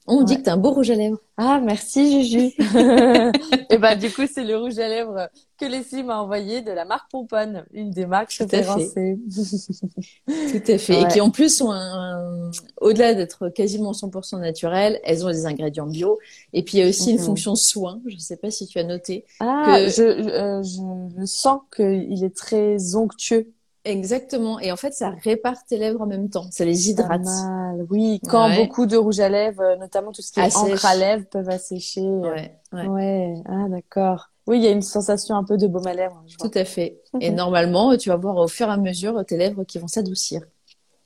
On 0.07 0.23
dit 0.23 0.39
que 0.39 0.45
tu 0.45 0.49
as 0.49 0.55
un 0.55 0.57
beau 0.57 0.71
rouge 0.71 0.91
à 0.91 0.95
lèvres. 0.95 1.19
Ah, 1.37 1.61
merci 1.63 2.23
Juju. 2.23 2.55
et 3.71 3.77
bah 3.77 3.95
du 3.95 4.11
coup, 4.11 4.23
c'est 4.27 4.43
le 4.43 4.57
rouge 4.57 4.79
à 4.79 4.89
lèvres 4.89 5.29
que 5.61 5.67
Leslie 5.67 6.03
m'a 6.03 6.23
envoyé 6.23 6.63
de 6.63 6.71
la 6.71 6.87
marque 6.87 7.11
Pomponne, 7.11 7.67
une 7.75 7.91
des 7.91 8.07
marques 8.07 8.35
Tout 8.35 8.45
référencées. 8.45 9.19
Tout 10.27 10.73
à 10.73 10.79
fait. 10.79 11.03
Et 11.03 11.09
qui 11.09 11.21
en 11.21 11.29
plus 11.29 11.55
sont 11.55 11.73
un, 11.73 12.51
au-delà 12.81 13.13
d'être 13.13 13.51
quasiment 13.51 13.93
100% 13.93 14.41
naturelles, 14.41 14.99
elles 15.05 15.27
ont 15.27 15.31
des 15.31 15.45
ingrédients 15.45 15.87
bio. 15.87 16.19
Et 16.55 16.63
puis 16.63 16.79
il 16.79 16.81
y 16.81 16.87
a 16.87 16.89
aussi 16.89 17.11
une 17.11 17.19
mhm. 17.19 17.25
fonction 17.25 17.55
soin. 17.55 18.01
Je 18.07 18.15
ne 18.15 18.21
sais 18.21 18.39
pas 18.39 18.51
si 18.51 18.67
tu 18.67 18.79
as 18.79 18.85
noté. 18.85 19.27
Ah, 19.41 19.87
je, 19.89 20.03
euh, 20.03 20.63
je 20.63 21.27
sens 21.27 21.61
qu'il 21.77 22.25
est 22.25 22.35
très 22.35 22.95
onctueux. 22.95 23.53
Exactement. 23.85 24.59
Et 24.61 24.73
en 24.73 24.77
fait, 24.77 24.93
ça 24.93 25.11
répare 25.23 25.65
tes 25.65 25.79
lèvres 25.79 26.01
en 26.01 26.07
même 26.07 26.29
temps. 26.29 26.47
Ça 26.51 26.65
les 26.65 26.91
hydrate. 26.91 27.25
Mal. 27.25 27.87
Oui, 27.91 28.21
quand 28.29 28.55
beaucoup 28.57 28.87
de 28.87 28.97
rouge 28.97 29.21
à 29.21 29.29
lèvres, 29.29 29.63
euh, 29.63 29.77
notamment 29.77 30.13
tout 30.13 30.23
ce 30.23 30.33
qui 30.33 30.41
est 30.41 30.57
encre 30.57 30.85
à 30.85 30.95
lèvres, 30.95 31.27
peuvent 31.31 31.49
assécher. 31.49 32.03
Ouais. 32.03 32.59
Ouais. 32.73 33.35
Ah, 33.47 33.69
d'accord. 33.69 34.31
Oui, 34.47 34.59
il 34.59 34.65
y 34.65 34.67
a 34.67 34.71
une 34.71 34.83
sensation 34.83 35.37
un 35.37 35.45
peu 35.45 35.57
de 35.57 35.67
baume 35.67 35.87
à 35.87 35.95
lèvres. 35.95 36.23
Tout 36.39 36.51
à 36.55 36.65
fait. 36.65 37.01
Et 37.21 37.31
normalement, 37.31 37.97
tu 37.97 38.09
vas 38.09 38.17
voir 38.17 38.37
au 38.37 38.49
fur 38.49 38.69
et 38.69 38.73
à 38.73 38.77
mesure 38.77 39.25
tes 39.27 39.37
lèvres 39.37 39.65
qui 39.65 39.79
vont 39.79 39.89
s'adoucir. 39.89 40.43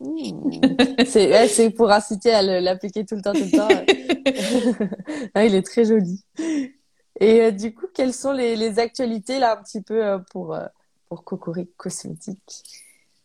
Mmh. 0.01 1.05
c'est 1.07 1.71
pour 1.71 1.93
inciter 1.93 2.33
à 2.33 2.43
l'appliquer 2.61 3.05
tout 3.05 3.15
le 3.15 3.23
temps, 3.23 3.33
tout 3.33 3.45
le 3.45 3.57
temps. 3.57 3.69
ah, 5.35 5.45
il 5.45 5.55
est 5.55 5.63
très 5.63 5.85
joli. 5.85 6.25
Et 7.21 7.41
euh, 7.41 7.51
du 7.53 7.73
coup, 7.73 7.87
quelles 7.95 8.13
sont 8.13 8.33
les, 8.33 8.57
les, 8.57 8.81
actualités 8.81 9.39
là 9.39 9.57
un 9.57 9.63
petit 9.63 9.81
peu 9.81 10.05
euh, 10.05 10.19
pour 10.33 10.57
pour 11.13 11.25
Cocoric 11.25 11.77
Cosmétique 11.77 12.65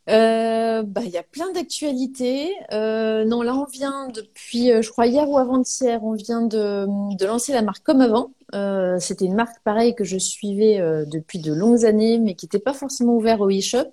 euh, 0.09 0.83
bah, 0.83 1.01
il 1.03 1.09
y 1.09 1.17
a 1.17 1.23
plein 1.23 1.51
d'actualités. 1.51 2.53
Euh, 2.71 3.25
non, 3.25 3.41
là, 3.41 3.53
on 3.55 3.65
vient 3.65 4.07
depuis, 4.07 4.71
euh, 4.71 4.81
je 4.81 4.89
crois, 4.89 5.05
hier 5.05 5.29
ou 5.29 5.37
avant-hier, 5.37 6.01
on 6.01 6.13
vient 6.13 6.41
de, 6.43 6.85
lancer 7.25 7.51
la 7.51 7.61
marque 7.61 7.83
comme 7.83 8.01
avant. 8.01 8.31
C'était 8.99 9.25
une 9.25 9.35
marque 9.35 9.59
pareille 9.63 9.95
que 9.95 10.05
je 10.05 10.17
suivais 10.17 10.79
depuis 11.07 11.39
de 11.39 11.53
longues 11.53 11.85
années, 11.85 12.19
mais 12.19 12.35
qui 12.35 12.45
n'était 12.45 12.59
pas 12.59 12.73
forcément 12.73 13.15
ouvert 13.15 13.41
au 13.41 13.49
e-shop. 13.49 13.91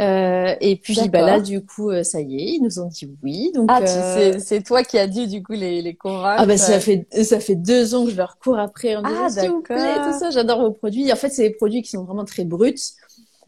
Euh, 0.00 0.54
et 0.60 0.76
puis 0.76 1.08
bah 1.08 1.20
là, 1.20 1.40
du 1.40 1.64
coup, 1.64 1.90
ça 2.02 2.20
y 2.20 2.36
est, 2.36 2.54
ils 2.54 2.62
nous 2.62 2.80
ont 2.80 2.86
dit 2.86 3.08
oui. 3.22 3.52
Donc, 3.54 3.68
ah, 3.70 3.84
c'est 3.86 4.62
toi 4.62 4.82
qui 4.82 4.98
as 4.98 5.06
dû 5.06 5.26
du 5.26 5.42
coup 5.42 5.52
les, 5.52 5.82
les 5.82 5.94
convaincre. 5.94 6.42
Ah 6.42 6.46
bah 6.46 6.56
ça 6.56 6.80
fait 6.80 7.06
ça 7.22 7.38
fait 7.38 7.54
deux 7.54 7.94
ans 7.94 8.04
que 8.06 8.10
je 8.10 8.16
leur 8.16 8.38
cours 8.38 8.58
après 8.58 8.96
en 8.96 9.02
disant 9.02 9.26
ah, 9.26 9.28
s'il 9.28 9.50
vous 9.50 9.60
plaît, 9.60 9.96
tout 9.96 10.18
ça. 10.18 10.30
J'adore 10.30 10.60
vos 10.62 10.70
produits. 10.72 11.12
En 11.12 11.16
fait, 11.16 11.28
c'est 11.28 11.48
des 11.48 11.54
produits 11.54 11.82
qui 11.82 11.90
sont 11.90 12.04
vraiment 12.04 12.24
très 12.24 12.44
bruts. 12.44 12.74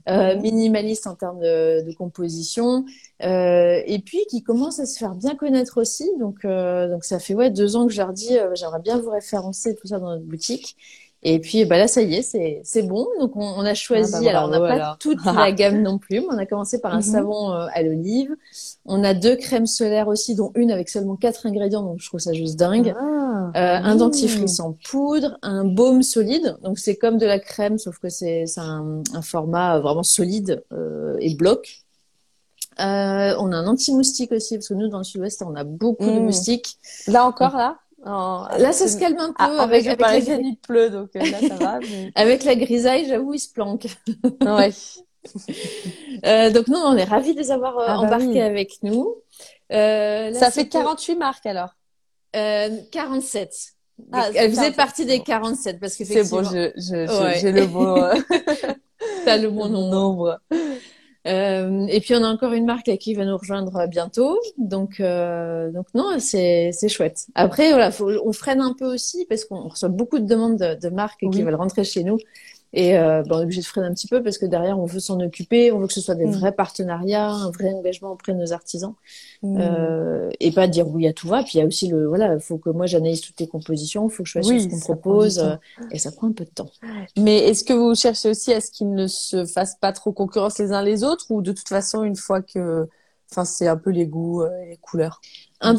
Euh, 0.08 0.36
minimaliste 0.40 1.06
en 1.06 1.14
termes 1.14 1.38
de, 1.38 1.88
de 1.88 1.94
composition, 1.94 2.84
euh, 3.22 3.80
et 3.86 4.00
puis 4.00 4.18
qui 4.28 4.42
commence 4.42 4.80
à 4.80 4.86
se 4.86 4.98
faire 4.98 5.14
bien 5.14 5.36
connaître 5.36 5.80
aussi. 5.80 6.10
Donc, 6.18 6.44
euh, 6.44 6.88
donc 6.88 7.04
ça 7.04 7.20
fait 7.20 7.34
ouais 7.34 7.50
deux 7.50 7.76
ans 7.76 7.86
que 7.86 7.92
je 7.92 7.98
leur 7.98 8.12
dis, 8.12 8.36
euh, 8.36 8.52
j'aimerais 8.56 8.80
bien 8.80 8.98
vous 8.98 9.10
référencer 9.10 9.76
tout 9.76 9.86
ça 9.86 10.00
dans 10.00 10.10
notre 10.10 10.24
boutique. 10.24 10.76
Et 11.24 11.38
puis 11.38 11.64
bah 11.64 11.78
là 11.78 11.86
ça 11.86 12.02
y 12.02 12.16
est, 12.16 12.22
c'est 12.22 12.60
c'est 12.64 12.82
bon. 12.82 13.06
Donc 13.20 13.36
on, 13.36 13.42
on 13.44 13.64
a 13.64 13.74
choisi. 13.74 14.12
Ah 14.14 14.20
bah 14.20 14.30
alors 14.30 14.48
on 14.48 14.48
n'a 14.48 14.58
pas 14.58 14.96
toute 14.98 15.24
la 15.24 15.52
gamme 15.52 15.80
non 15.80 15.98
plus, 15.98 16.20
mais 16.20 16.26
on 16.30 16.38
a 16.38 16.46
commencé 16.46 16.80
par 16.80 16.92
un 16.92 16.96
mhm. 16.96 17.02
savon 17.02 17.52
euh, 17.52 17.66
à 17.72 17.82
l'olive. 17.82 18.34
On 18.86 19.04
a 19.04 19.14
deux 19.14 19.36
crèmes 19.36 19.66
solaires 19.66 20.08
aussi, 20.08 20.34
dont 20.34 20.50
une 20.56 20.72
avec 20.72 20.88
seulement 20.88 21.14
quatre 21.14 21.46
ingrédients, 21.46 21.82
donc 21.82 22.00
je 22.00 22.08
trouve 22.08 22.20
ça 22.20 22.32
juste 22.32 22.58
dingue. 22.58 22.92
Ah. 22.98 23.52
Euh, 23.54 23.78
un 23.82 23.96
dentifrice 23.96 24.60
en 24.60 24.72
poudre, 24.72 25.38
un 25.42 25.64
baume 25.64 26.02
solide. 26.02 26.56
Donc 26.62 26.78
c'est 26.78 26.96
comme 26.96 27.18
de 27.18 27.26
la 27.26 27.38
crème, 27.38 27.78
sauf 27.78 27.98
que 27.98 28.08
c'est 28.08 28.46
c'est 28.46 28.60
un, 28.60 29.02
un, 29.14 29.22
format 29.22 29.78
vraiment 29.78 30.02
solide 30.02 30.64
euh, 30.72 31.16
et 31.20 31.34
bloc. 31.34 31.82
Euh, 32.80 33.34
on 33.38 33.52
a 33.52 33.56
un 33.56 33.66
anti-moustique 33.66 34.32
aussi, 34.32 34.56
parce 34.56 34.68
que 34.68 34.74
nous, 34.74 34.88
dans 34.88 34.98
le 34.98 35.04
sud-ouest, 35.04 35.42
on 35.46 35.54
a 35.54 35.64
beaucoup 35.64 36.06
de 36.06 36.18
mmh. 36.18 36.24
moustiques. 36.24 36.78
Là 37.06 37.26
encore, 37.26 37.56
là? 37.56 37.78
Là, 38.04 38.72
ça 38.72 38.88
se 38.88 38.98
calme 38.98 39.18
un 39.18 39.28
peu 39.28 39.34
ah, 39.38 39.62
avec, 39.62 39.86
avec 39.86 40.26
la... 40.26 40.36
il 40.36 40.56
pleut, 40.56 40.90
donc 40.90 41.10
euh, 41.16 41.20
là, 41.20 41.38
ça 41.48 41.54
va. 41.56 41.78
avec 42.14 42.44
la 42.44 42.54
grisaille, 42.54 43.06
j'avoue, 43.06 43.34
il 43.34 43.38
se 43.38 43.52
planque. 43.52 43.86
ouais. 44.40 44.72
euh, 46.26 46.50
donc 46.50 46.68
non, 46.68 46.82
on 46.84 46.96
est 46.96 47.04
ravis 47.04 47.34
de 47.34 47.40
les 47.40 47.50
avoir 47.50 47.78
euh, 47.78 47.84
ah, 47.86 47.94
bah 47.94 48.16
embarqués 48.16 48.42
avec 48.42 48.82
nous. 48.82 49.14
Euh, 49.72 50.32
ça 50.34 50.50
fait 50.50 50.68
48 50.68 51.14
marques 51.16 51.46
alors. 51.46 51.70
Euh, 52.34 52.70
47. 52.90 53.54
Ah, 54.10 54.28
Elle 54.34 54.50
faisait 54.50 54.72
partie 54.72 55.04
des 55.04 55.20
47 55.20 55.78
parce 55.78 55.96
que 55.96 56.04
c'est 56.04 56.28
bon, 56.28 56.42
j'ai 56.42 56.72
je, 56.76 57.06
je, 57.06 57.44
ouais. 57.44 57.52
le 57.52 57.66
bon. 57.66 57.94
T'as 59.24 59.36
le 59.36 59.50
bon 59.50 59.68
nombre. 59.68 60.40
Euh, 61.28 61.86
et 61.86 62.00
puis 62.00 62.14
on 62.14 62.24
a 62.24 62.28
encore 62.28 62.52
une 62.52 62.66
marque 62.66 62.96
qui 62.98 63.14
va 63.14 63.24
nous 63.24 63.36
rejoindre 63.36 63.86
bientôt, 63.88 64.40
donc 64.58 64.98
euh, 64.98 65.70
donc 65.70 65.86
non 65.94 66.18
c'est 66.18 66.70
c'est 66.72 66.88
chouette. 66.88 67.28
Après 67.36 67.70
voilà, 67.70 67.92
faut, 67.92 68.10
on 68.24 68.32
freine 68.32 68.60
un 68.60 68.74
peu 68.76 68.86
aussi 68.86 69.24
parce 69.28 69.44
qu'on 69.44 69.68
reçoit 69.68 69.88
beaucoup 69.88 70.18
de 70.18 70.26
demandes 70.26 70.58
de, 70.58 70.74
de 70.74 70.88
marques 70.88 71.24
qui 71.30 71.42
veulent 71.42 71.54
rentrer 71.54 71.84
chez 71.84 72.02
nous 72.02 72.18
et 72.74 72.96
euh, 72.96 73.22
ben, 73.22 73.36
on 73.36 73.40
est 73.40 73.42
obligé 73.42 73.60
de 73.60 73.66
freiner 73.66 73.86
un 73.86 73.92
petit 73.92 74.06
peu 74.06 74.22
parce 74.22 74.38
que 74.38 74.46
derrière, 74.46 74.78
on 74.78 74.86
veut 74.86 75.00
s'en 75.00 75.20
occuper, 75.20 75.72
on 75.72 75.78
veut 75.78 75.86
que 75.86 75.92
ce 75.92 76.00
soit 76.00 76.14
des 76.14 76.26
mm. 76.26 76.32
vrais 76.32 76.52
partenariats, 76.52 77.30
un 77.30 77.50
vrai 77.50 77.70
engagement 77.72 78.12
auprès 78.12 78.32
de 78.32 78.38
nos 78.38 78.52
artisans, 78.54 78.94
mm. 79.42 79.58
euh, 79.60 80.30
et 80.40 80.52
pas 80.52 80.66
dire 80.68 80.88
oui 80.88 81.06
à 81.06 81.12
tout 81.12 81.28
va. 81.28 81.42
Puis 81.42 81.52
il 81.54 81.58
y 81.58 81.62
a 81.62 81.66
aussi 81.66 81.88
le 81.88 82.06
voilà, 82.06 82.34
il 82.34 82.40
faut 82.40 82.56
que 82.56 82.70
moi 82.70 82.86
j'analyse 82.86 83.20
toutes 83.20 83.38
les 83.40 83.46
compositions, 83.46 84.08
il 84.08 84.12
faut 84.12 84.22
que 84.22 84.28
je 84.28 84.38
fasse 84.38 84.46
ce 84.46 84.68
qu'on 84.68 84.80
propose, 84.80 85.38
euh, 85.38 85.56
et 85.90 85.98
ça 85.98 86.12
prend 86.12 86.28
un 86.28 86.32
peu 86.32 86.44
de 86.44 86.50
temps. 86.50 86.70
Mais 87.18 87.38
est-ce 87.48 87.62
que 87.62 87.74
vous 87.74 87.94
cherchez 87.94 88.30
aussi 88.30 88.54
à 88.54 88.60
ce 88.62 88.70
qu'ils 88.70 88.92
ne 88.94 89.06
se 89.06 89.44
fassent 89.44 89.76
pas 89.78 89.92
trop 89.92 90.12
concurrence 90.12 90.58
les 90.58 90.72
uns 90.72 90.82
les 90.82 91.04
autres, 91.04 91.26
ou 91.30 91.42
de 91.42 91.52
toute 91.52 91.68
façon 91.68 92.04
une 92.04 92.16
fois 92.16 92.40
que, 92.40 92.88
enfin 93.30 93.44
c'est 93.44 93.68
un 93.68 93.76
peu 93.76 93.90
les 93.90 94.06
goûts 94.06 94.46
et 94.46 94.70
les 94.70 94.76
couleurs. 94.78 95.20
Un. 95.60 95.76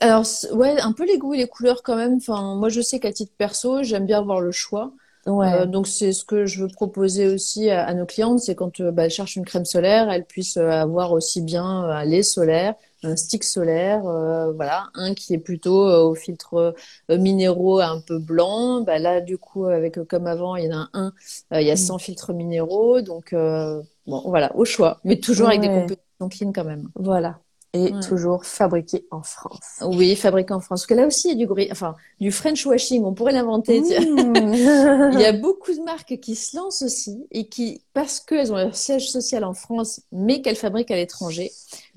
Alors 0.00 0.24
ouais, 0.52 0.78
un 0.80 0.92
peu 0.92 1.06
les 1.06 1.16
goûts 1.16 1.32
et 1.32 1.38
les 1.38 1.48
couleurs 1.48 1.82
quand 1.82 1.96
même. 1.96 2.16
Enfin 2.16 2.56
moi 2.56 2.68
je 2.68 2.82
sais 2.82 3.00
qu'à 3.00 3.12
titre 3.12 3.32
perso, 3.38 3.82
j'aime 3.82 4.04
bien 4.04 4.18
avoir 4.18 4.40
le 4.42 4.52
choix. 4.52 4.92
Ouais. 5.26 5.66
donc 5.66 5.86
c'est 5.88 6.12
ce 6.12 6.24
que 6.24 6.46
je 6.46 6.62
veux 6.62 6.68
proposer 6.68 7.26
aussi 7.26 7.68
à, 7.70 7.92
nos 7.94 8.06
clientes, 8.06 8.40
c'est 8.40 8.54
quand 8.54 8.80
bah, 8.80 9.04
elles 9.04 9.10
cherchent 9.10 9.36
une 9.36 9.44
crème 9.44 9.64
solaire, 9.64 10.10
elles 10.10 10.24
puissent 10.24 10.56
avoir 10.56 11.12
aussi 11.12 11.42
bien 11.42 11.64
un 11.64 12.04
lait 12.04 12.22
solaire, 12.22 12.74
un 13.02 13.16
stick 13.16 13.42
solaire, 13.44 14.02
voilà, 14.02 14.88
un 14.94 15.14
qui 15.14 15.34
est 15.34 15.38
plutôt 15.38 15.86
au 15.86 16.14
filtre 16.14 16.74
minéraux 17.08 17.80
un 17.80 18.00
peu 18.00 18.18
blanc. 18.18 18.82
Bah, 18.82 18.98
là, 18.98 19.20
du 19.20 19.38
coup, 19.38 19.66
avec 19.66 20.02
comme 20.04 20.26
avant, 20.26 20.56
il 20.56 20.66
y 20.66 20.72
en 20.72 20.78
a 20.78 20.88
un, 20.92 21.12
il 21.52 21.66
y 21.66 21.70
a 21.70 21.76
100 21.76 21.96
mm. 21.96 21.98
filtres 21.98 22.32
minéraux, 22.32 23.00
donc 23.00 23.32
bon, 23.32 24.22
voilà, 24.26 24.54
au 24.56 24.64
choix, 24.64 25.00
mais 25.04 25.18
toujours 25.18 25.48
avec 25.48 25.60
des 25.60 25.68
compositions 25.68 26.28
clean 26.28 26.52
quand 26.52 26.64
même. 26.64 26.88
Voilà 26.94 27.40
et 27.76 27.92
toujours 28.00 28.44
fabriqué 28.44 29.06
en 29.10 29.22
France. 29.22 29.82
Oui, 29.82 30.16
fabriqué 30.16 30.52
en 30.54 30.60
France. 30.60 30.80
Parce 30.80 30.86
que 30.86 30.94
là 30.94 31.06
aussi, 31.06 31.28
il 31.28 31.32
y 31.32 31.34
a 31.34 31.36
du 31.36 31.46
gris, 31.46 31.68
enfin, 31.70 31.94
du 32.20 32.32
French 32.32 32.64
washing. 32.64 33.04
On 33.04 33.12
pourrait 33.12 33.32
l'inventer. 33.32 33.80
Mmh. 33.80 33.84
il 35.12 35.20
y 35.20 35.24
a 35.24 35.32
beaucoup 35.32 35.72
de 35.72 35.82
marques 35.82 36.18
qui 36.20 36.34
se 36.34 36.56
lancent 36.56 36.82
aussi 36.82 37.26
et 37.30 37.48
qui, 37.48 37.82
parce 37.92 38.20
qu'elles 38.20 38.52
ont 38.52 38.56
leur 38.56 38.74
siège 38.74 39.10
social 39.10 39.44
en 39.44 39.54
France, 39.54 40.00
mais 40.12 40.42
qu'elles 40.42 40.56
fabriquent 40.56 40.90
à 40.90 40.96
l'étranger, 40.96 41.52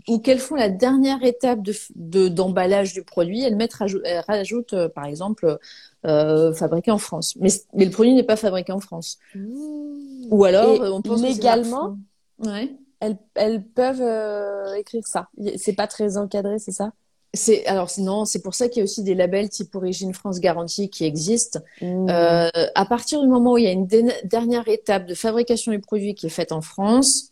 ou 0.08 0.20
qu'elles 0.20 0.40
font 0.40 0.56
la 0.56 0.70
dernière 0.70 1.24
étape 1.24 1.62
de 1.96 2.28
d'emballage 2.28 2.94
du 2.94 3.04
produit, 3.04 3.44
elles 3.44 3.56
mettent 3.56 3.78
elles 4.04 4.24
rajoutent, 4.28 4.74
euh, 4.74 4.90
par 4.90 5.06
exemple, 5.06 5.58
euh, 6.06 6.54
fabriqué 6.54 6.92
en 6.92 6.98
France. 6.98 7.36
Mais, 7.40 7.50
mais 7.74 7.86
le 7.86 7.92
produit 7.92 8.14
n'est 8.14 8.24
pas 8.24 8.36
fabriqué 8.36 8.72
en 8.72 8.80
France. 8.80 9.20
Mmh. 9.36 10.28
Ou 10.32 10.44
alors, 10.44 10.80
on 10.94 11.02
pense 11.02 11.22
légalement. 11.22 11.98
Ouais 12.40 12.70
elles, 13.00 13.18
elles 13.36 13.64
peuvent 13.64 14.02
euh, 14.02 14.74
écrire 14.76 15.08
ça. 15.08 15.30
C'est 15.58 15.74
pas 15.74 15.88
très 15.88 16.18
encadré, 16.18 16.60
c'est 16.60 16.72
ça? 16.72 16.92
C'est 17.36 17.64
alors 17.68 17.92
sinon 17.92 18.26
c'est 18.26 18.42
pour 18.42 18.56
ça 18.56 18.70
qu'il 18.70 18.78
y 18.78 18.82
a 18.82 18.84
aussi 18.84 19.04
des 19.04 19.14
labels 19.14 19.50
type 19.50 19.76
Origine 19.76 20.16
France 20.16 20.40
Garantie 20.40 20.90
qui 20.90 21.06
existent. 21.06 21.60
Mmh. 21.80 22.10
Euh, 22.10 22.50
à 22.74 22.86
partir 22.86 23.22
du 23.22 23.28
moment 23.28 23.54
où 23.54 23.58
il 23.60 23.66
y 23.66 23.68
a 23.68 23.72
une 23.72 23.88
dernière 24.24 24.68
étape 24.68 25.06
de 25.06 25.14
fabrication 25.14 25.72
du 25.72 25.80
produit 25.80 26.16
qui 26.16 26.26
est 26.26 26.32
faite 26.32 26.52
en 26.52 26.62
France, 26.62 27.32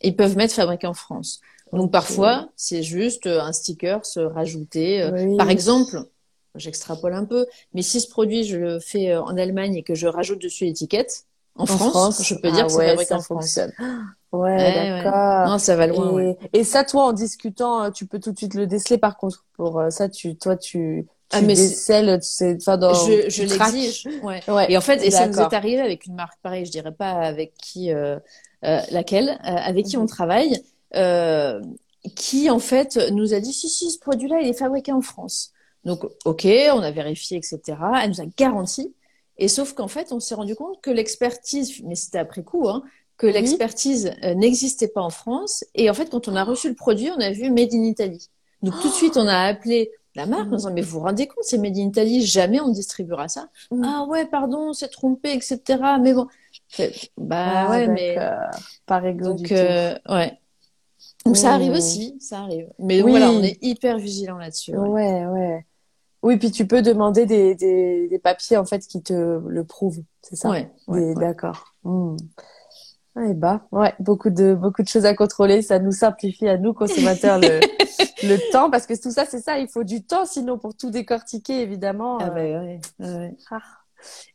ils 0.00 0.16
peuvent 0.16 0.38
mettre 0.38 0.54
fabriqué 0.54 0.86
en 0.86 0.94
France. 0.94 1.42
Donc 1.72 1.92
parfois 1.92 2.48
c'est 2.56 2.82
juste 2.82 3.26
un 3.26 3.52
sticker 3.52 4.06
se 4.06 4.20
rajouter. 4.20 5.02
Euh, 5.02 5.36
par 5.36 5.50
exemple, 5.50 6.04
j'extrapole 6.54 7.12
un 7.12 7.26
peu, 7.26 7.46
mais 7.74 7.82
si 7.82 8.00
ce 8.00 8.08
produit 8.08 8.44
je 8.44 8.56
le 8.56 8.80
fais 8.80 9.14
en 9.14 9.36
Allemagne 9.36 9.74
et 9.74 9.82
que 9.82 9.94
je 9.94 10.06
rajoute 10.06 10.40
dessus 10.40 10.64
l'étiquette 10.64 11.26
en, 11.58 11.66
France, 11.66 12.22
je 12.22 12.34
peux 12.34 12.50
dire 12.50 12.64
ah 12.64 12.66
que 12.66 12.72
c'est 12.72 12.88
fabriqué 12.88 13.14
en 13.14 13.20
France. 13.20 13.58
Ouais, 14.32 15.02
d'accord. 15.02 15.48
Non, 15.48 15.58
ça 15.58 15.76
va 15.76 15.86
loin. 15.86 16.20
Et, 16.20 16.36
et, 16.52 16.64
ça, 16.64 16.84
toi, 16.84 17.06
en 17.06 17.12
discutant, 17.12 17.84
euh, 17.84 17.90
tu 17.90 18.06
peux 18.06 18.18
tout 18.18 18.32
de 18.32 18.36
suite 18.36 18.54
le 18.54 18.66
déceler. 18.66 18.98
Par 18.98 19.16
contre, 19.16 19.44
pour 19.56 19.80
euh, 19.80 19.90
ça, 19.90 20.08
tu, 20.08 20.36
toi, 20.36 20.56
tu, 20.56 21.06
tu 21.30 21.36
ah, 21.36 21.40
mais 21.40 21.54
décèles, 21.54 22.18
c'est, 22.22 22.56
enfin, 22.56 22.76
dans. 22.76 22.92
Je, 22.92 23.30
je 23.30 23.44
l'exige. 23.44 24.06
Ouais. 24.22 24.42
ouais. 24.48 24.70
Et 24.70 24.76
en 24.76 24.80
fait, 24.80 25.02
et 25.02 25.10
ça 25.10 25.26
nous 25.26 25.38
est 25.38 25.54
arrivé 25.54 25.80
avec 25.80 26.06
une 26.06 26.14
marque 26.14 26.38
pareille, 26.42 26.66
je 26.66 26.70
dirais 26.70 26.92
pas 26.92 27.12
avec 27.12 27.54
qui, 27.54 27.92
euh, 27.92 28.18
euh 28.64 28.80
laquelle, 28.90 29.38
avec 29.42 29.86
qui 29.86 29.96
on 29.96 30.02
mhm. 30.02 30.08
travaille, 30.08 30.62
qui 32.14 32.50
en 32.50 32.58
fait 32.58 32.98
nous 33.12 33.32
a 33.32 33.40
dit 33.40 33.52
si 33.52 33.68
si, 33.68 33.90
ce 33.90 33.98
produit-là, 33.98 34.40
il 34.42 34.48
est 34.48 34.58
fabriqué 34.58 34.92
en 34.92 35.02
France. 35.02 35.52
Donc, 35.84 36.04
ok, 36.24 36.46
on 36.72 36.80
a 36.80 36.90
vérifié, 36.90 37.38
etc. 37.38 37.60
Elle 38.02 38.10
nous 38.10 38.20
a 38.20 38.26
garanti. 38.36 38.92
Et 39.38 39.48
sauf 39.48 39.74
qu'en 39.74 39.88
fait, 39.88 40.12
on 40.12 40.20
s'est 40.20 40.34
rendu 40.34 40.54
compte 40.54 40.80
que 40.80 40.90
l'expertise, 40.90 41.82
mais 41.84 41.94
c'était 41.94 42.18
après 42.18 42.42
coup, 42.42 42.68
hein, 42.68 42.82
que 43.16 43.26
l'expertise 43.26 44.12
euh, 44.24 44.34
n'existait 44.34 44.88
pas 44.88 45.00
en 45.00 45.10
France. 45.10 45.64
Et 45.74 45.90
en 45.90 45.94
fait, 45.94 46.10
quand 46.10 46.28
on 46.28 46.36
a 46.36 46.44
reçu 46.44 46.68
le 46.68 46.74
produit, 46.74 47.10
on 47.10 47.20
a 47.20 47.30
vu 47.30 47.50
Made 47.50 47.72
in 47.72 47.84
Italy. 47.84 48.30
Donc 48.62 48.80
tout 48.80 48.88
de 48.88 48.94
suite, 48.94 49.16
on 49.16 49.26
a 49.26 49.38
appelé 49.38 49.90
la 50.14 50.24
marque 50.24 50.50
en 50.50 50.56
disant 50.56 50.72
mais 50.72 50.80
vous 50.80 50.98
vous 50.98 51.00
rendez 51.00 51.26
compte, 51.26 51.44
c'est 51.44 51.58
Made 51.58 51.76
in 51.76 51.88
Italy, 51.88 52.22
jamais 52.22 52.60
on 52.60 52.68
distribuera 52.68 53.28
ça. 53.28 53.48
Mm. 53.70 53.82
Ah 53.84 54.06
ouais, 54.08 54.26
pardon, 54.26 54.72
c'est 54.72 54.88
trompé, 54.88 55.32
etc. 55.34 55.60
Mais 56.00 56.14
bon, 56.14 56.26
bah 57.18 57.66
ah, 57.66 57.70
ouais, 57.70 57.88
mais 57.88 58.16
par 58.86 59.04
exemple. 59.04 59.42
Donc 59.42 59.52
euh, 59.52 59.94
ouais. 60.08 60.38
Donc 61.24 61.36
ça 61.36 61.52
arrive 61.52 61.72
aussi, 61.72 62.16
ça 62.20 62.40
arrive. 62.40 62.68
Mais 62.78 63.02
voilà, 63.02 63.30
on 63.30 63.42
est 63.42 63.58
hyper 63.62 63.98
vigilant 63.98 64.38
là-dessus. 64.38 64.76
Ouais. 64.76 65.26
ouais, 65.26 65.66
Oui, 66.22 66.38
puis 66.38 66.50
tu 66.50 66.66
peux 66.66 66.82
demander 66.82 67.26
des, 67.26 67.54
des, 67.54 68.08
des, 68.08 68.18
papiers 68.18 68.56
en 68.56 68.64
fait 68.64 68.86
qui 68.86 69.02
te 69.02 69.12
le 69.12 69.64
prouvent, 69.64 70.02
c'est 70.22 70.36
ça? 70.36 70.50
Ouais. 70.50 71.14
D'accord. 71.14 71.74
Mm. 71.84 72.16
Eh 73.18 73.32
bah, 73.32 73.66
ouais, 73.72 73.94
beaucoup 73.98 74.28
de 74.28 74.54
beaucoup 74.54 74.82
de 74.82 74.88
choses 74.88 75.06
à 75.06 75.14
contrôler, 75.14 75.62
ça 75.62 75.78
nous 75.78 75.92
simplifie 75.92 76.48
à 76.48 76.58
nous 76.58 76.74
consommateurs 76.74 77.38
le, 77.38 77.60
le 78.22 78.52
temps 78.52 78.70
parce 78.70 78.86
que 78.86 79.00
tout 79.00 79.10
ça 79.10 79.24
c'est 79.24 79.40
ça, 79.40 79.58
il 79.58 79.68
faut 79.68 79.84
du 79.84 80.04
temps 80.04 80.26
sinon 80.26 80.58
pour 80.58 80.76
tout 80.76 80.90
décortiquer 80.90 81.62
évidemment. 81.62 82.18
Ah 82.20 82.28
bah 82.28 82.34
ouais. 82.34 82.80
ouais. 82.98 83.36
Ah. 83.50 83.60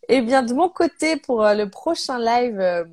Eh 0.10 0.22
bien 0.22 0.42
de 0.42 0.54
mon 0.54 0.68
côté 0.68 1.18
pour 1.18 1.44
euh, 1.44 1.54
le 1.54 1.70
prochain 1.70 2.18
live 2.18 2.60
euh, 2.60 2.84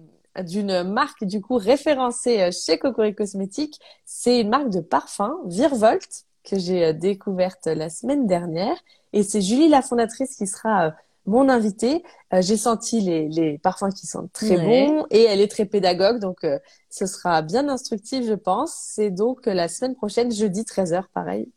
d'une 0.42 0.82
marque 0.82 1.24
du 1.24 1.40
coup 1.40 1.56
référencée 1.56 2.42
euh, 2.42 2.50
chez 2.52 2.78
Cocori 2.78 3.14
Cosmétiques, 3.14 3.80
c'est 4.04 4.40
une 4.40 4.50
marque 4.50 4.68
de 4.68 4.80
parfum 4.80 5.38
Virvolt 5.46 6.26
que 6.48 6.58
j'ai 6.58 6.92
découverte 6.94 7.66
la 7.66 7.90
semaine 7.90 8.26
dernière 8.26 8.76
et 9.12 9.22
c'est 9.22 9.40
Julie 9.40 9.68
la 9.68 9.82
fondatrice 9.82 10.36
qui 10.36 10.46
sera 10.46 10.94
mon 11.28 11.48
invité. 11.48 12.02
Euh, 12.32 12.42
j'ai 12.42 12.56
senti 12.56 13.00
les, 13.00 13.28
les, 13.28 13.58
parfums 13.58 13.92
qui 13.94 14.06
sont 14.06 14.28
très 14.32 14.56
bons 14.56 15.06
et 15.10 15.22
elle 15.24 15.40
est 15.40 15.48
très 15.48 15.66
pédagogue, 15.66 16.18
donc 16.18 16.42
euh, 16.44 16.58
ce 16.90 17.06
sera 17.06 17.42
bien 17.42 17.68
instructif, 17.68 18.24
je 18.26 18.34
pense. 18.34 18.74
C'est 18.74 19.10
donc 19.10 19.46
euh, 19.46 19.54
la 19.54 19.68
semaine 19.68 19.94
prochaine, 19.94 20.32
jeudi 20.32 20.62
13h, 20.62 21.04
pareil. 21.14 21.48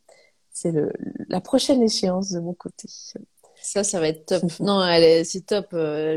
C'est 0.51 0.71
le, 0.71 0.91
la 1.29 1.41
prochaine 1.41 1.81
échéance 1.81 2.31
de 2.31 2.39
mon 2.39 2.53
côté. 2.53 2.87
Ça, 3.61 3.83
ça 3.83 3.99
va 3.99 4.09
être 4.09 4.25
top. 4.25 4.43
non, 4.59 4.85
elle 4.85 5.03
est, 5.03 5.23
c'est 5.23 5.45
top. 5.45 5.67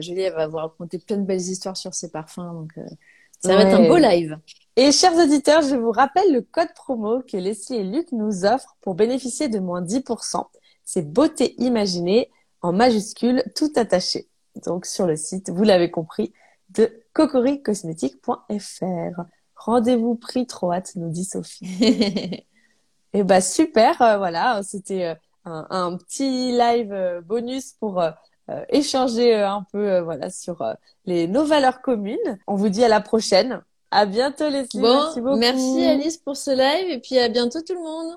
Julie, 0.01 0.23
elle 0.23 0.35
va 0.35 0.49
vous 0.49 0.57
raconter 0.57 0.99
plein 0.99 1.17
de 1.17 1.25
belles 1.25 1.41
histoires 1.41 1.77
sur 1.77 1.95
ses 1.95 2.11
parfums, 2.11 2.53
donc 2.53 2.73
ça 3.41 3.55
va 3.55 3.63
être 3.63 3.81
un 3.81 3.87
beau 3.87 3.97
live. 3.97 4.39
Et 4.77 4.91
chers 4.91 5.15
auditeurs, 5.15 5.63
je 5.63 5.77
vous 5.77 5.93
rappelle 5.93 6.33
le 6.33 6.43
code 6.43 6.75
promo 6.75 7.23
que 7.23 7.37
Leslie 7.37 7.77
et 7.77 7.85
Luc 7.85 8.11
nous 8.11 8.45
offrent 8.45 8.77
pour 8.81 8.97
bénéficier 8.97 9.49
de 9.49 9.61
moins 9.61 9.83
10%. 9.83 10.45
C'est 10.85 11.13
beauté 11.13 11.55
imaginée 11.59 12.29
en 12.61 12.73
majuscule, 12.73 13.45
tout 13.55 13.73
attaché. 13.77 14.27
Donc 14.67 14.87
sur 14.87 15.07
le 15.07 15.15
site, 15.15 15.51
vous 15.51 15.63
l'avez 15.63 15.93
compris, 15.93 16.33
de 16.71 16.91
cocoricosmétique.fr. 17.13 19.23
Rendez-vous 19.55 20.17
pris, 20.17 20.49
trop 20.49 20.73
hâte, 20.73 20.97
nous 20.97 21.09
dit 21.09 21.25
Sophie. 21.25 21.69
Et 21.81 22.47
eh 23.13 23.23
bah 23.23 23.41
super, 23.41 24.03
euh, 24.03 24.19
voilà, 24.19 24.61
c'était 24.65 25.05
euh, 25.05 25.15
un, 25.71 25.97
petit 25.97 26.51
live 26.51 26.93
euh, 26.93 27.21
bonus 27.21 27.75
pour 27.75 28.03
échanger 28.69 29.37
un 29.37 29.65
peu 29.73 30.01
voilà 30.01 30.29
sur 30.29 30.63
les 31.07 31.29
nos 31.29 31.45
valeurs 31.45 31.81
communes. 31.81 32.39
On 32.47 32.57
vous 32.57 32.69
dit 32.69 32.85
à 32.85 32.89
la 32.89 33.01
prochaine. 33.01 33.63
À 33.97 34.07
bientôt 34.07 34.49
les 34.49 34.65
Bon, 34.75 34.81
merci 34.83 35.21
beaucoup. 35.21 35.37
Merci 35.37 35.85
Alice 35.85 36.17
pour 36.17 36.37
ce 36.37 36.51
live 36.51 36.91
et 36.91 36.99
puis 36.99 37.17
à 37.17 37.29
bientôt 37.29 37.61
tout 37.61 37.75
le 37.75 37.81
monde. 37.81 38.17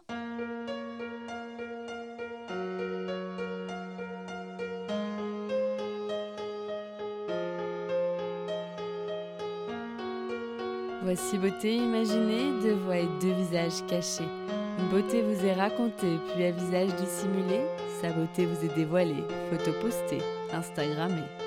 Voici 11.04 11.38
beauté 11.38 11.76
imaginée, 11.76 12.60
deux 12.64 12.74
voix 12.74 12.98
et 12.98 13.08
deux 13.22 13.34
visages 13.34 13.86
cachés. 13.88 14.28
Une 14.80 14.90
beauté 14.90 15.22
vous 15.22 15.46
est 15.46 15.54
racontée, 15.54 16.18
puis 16.34 16.44
un 16.44 16.52
visage 16.54 16.90
dissimulé. 16.96 17.62
Sa 18.02 18.10
beauté 18.10 18.48
vous 18.48 18.66
est 18.66 18.76
dévoilée, 18.76 19.24
photo 19.52 19.72
postée, 19.80 20.24
Instagrammée. 20.52 21.47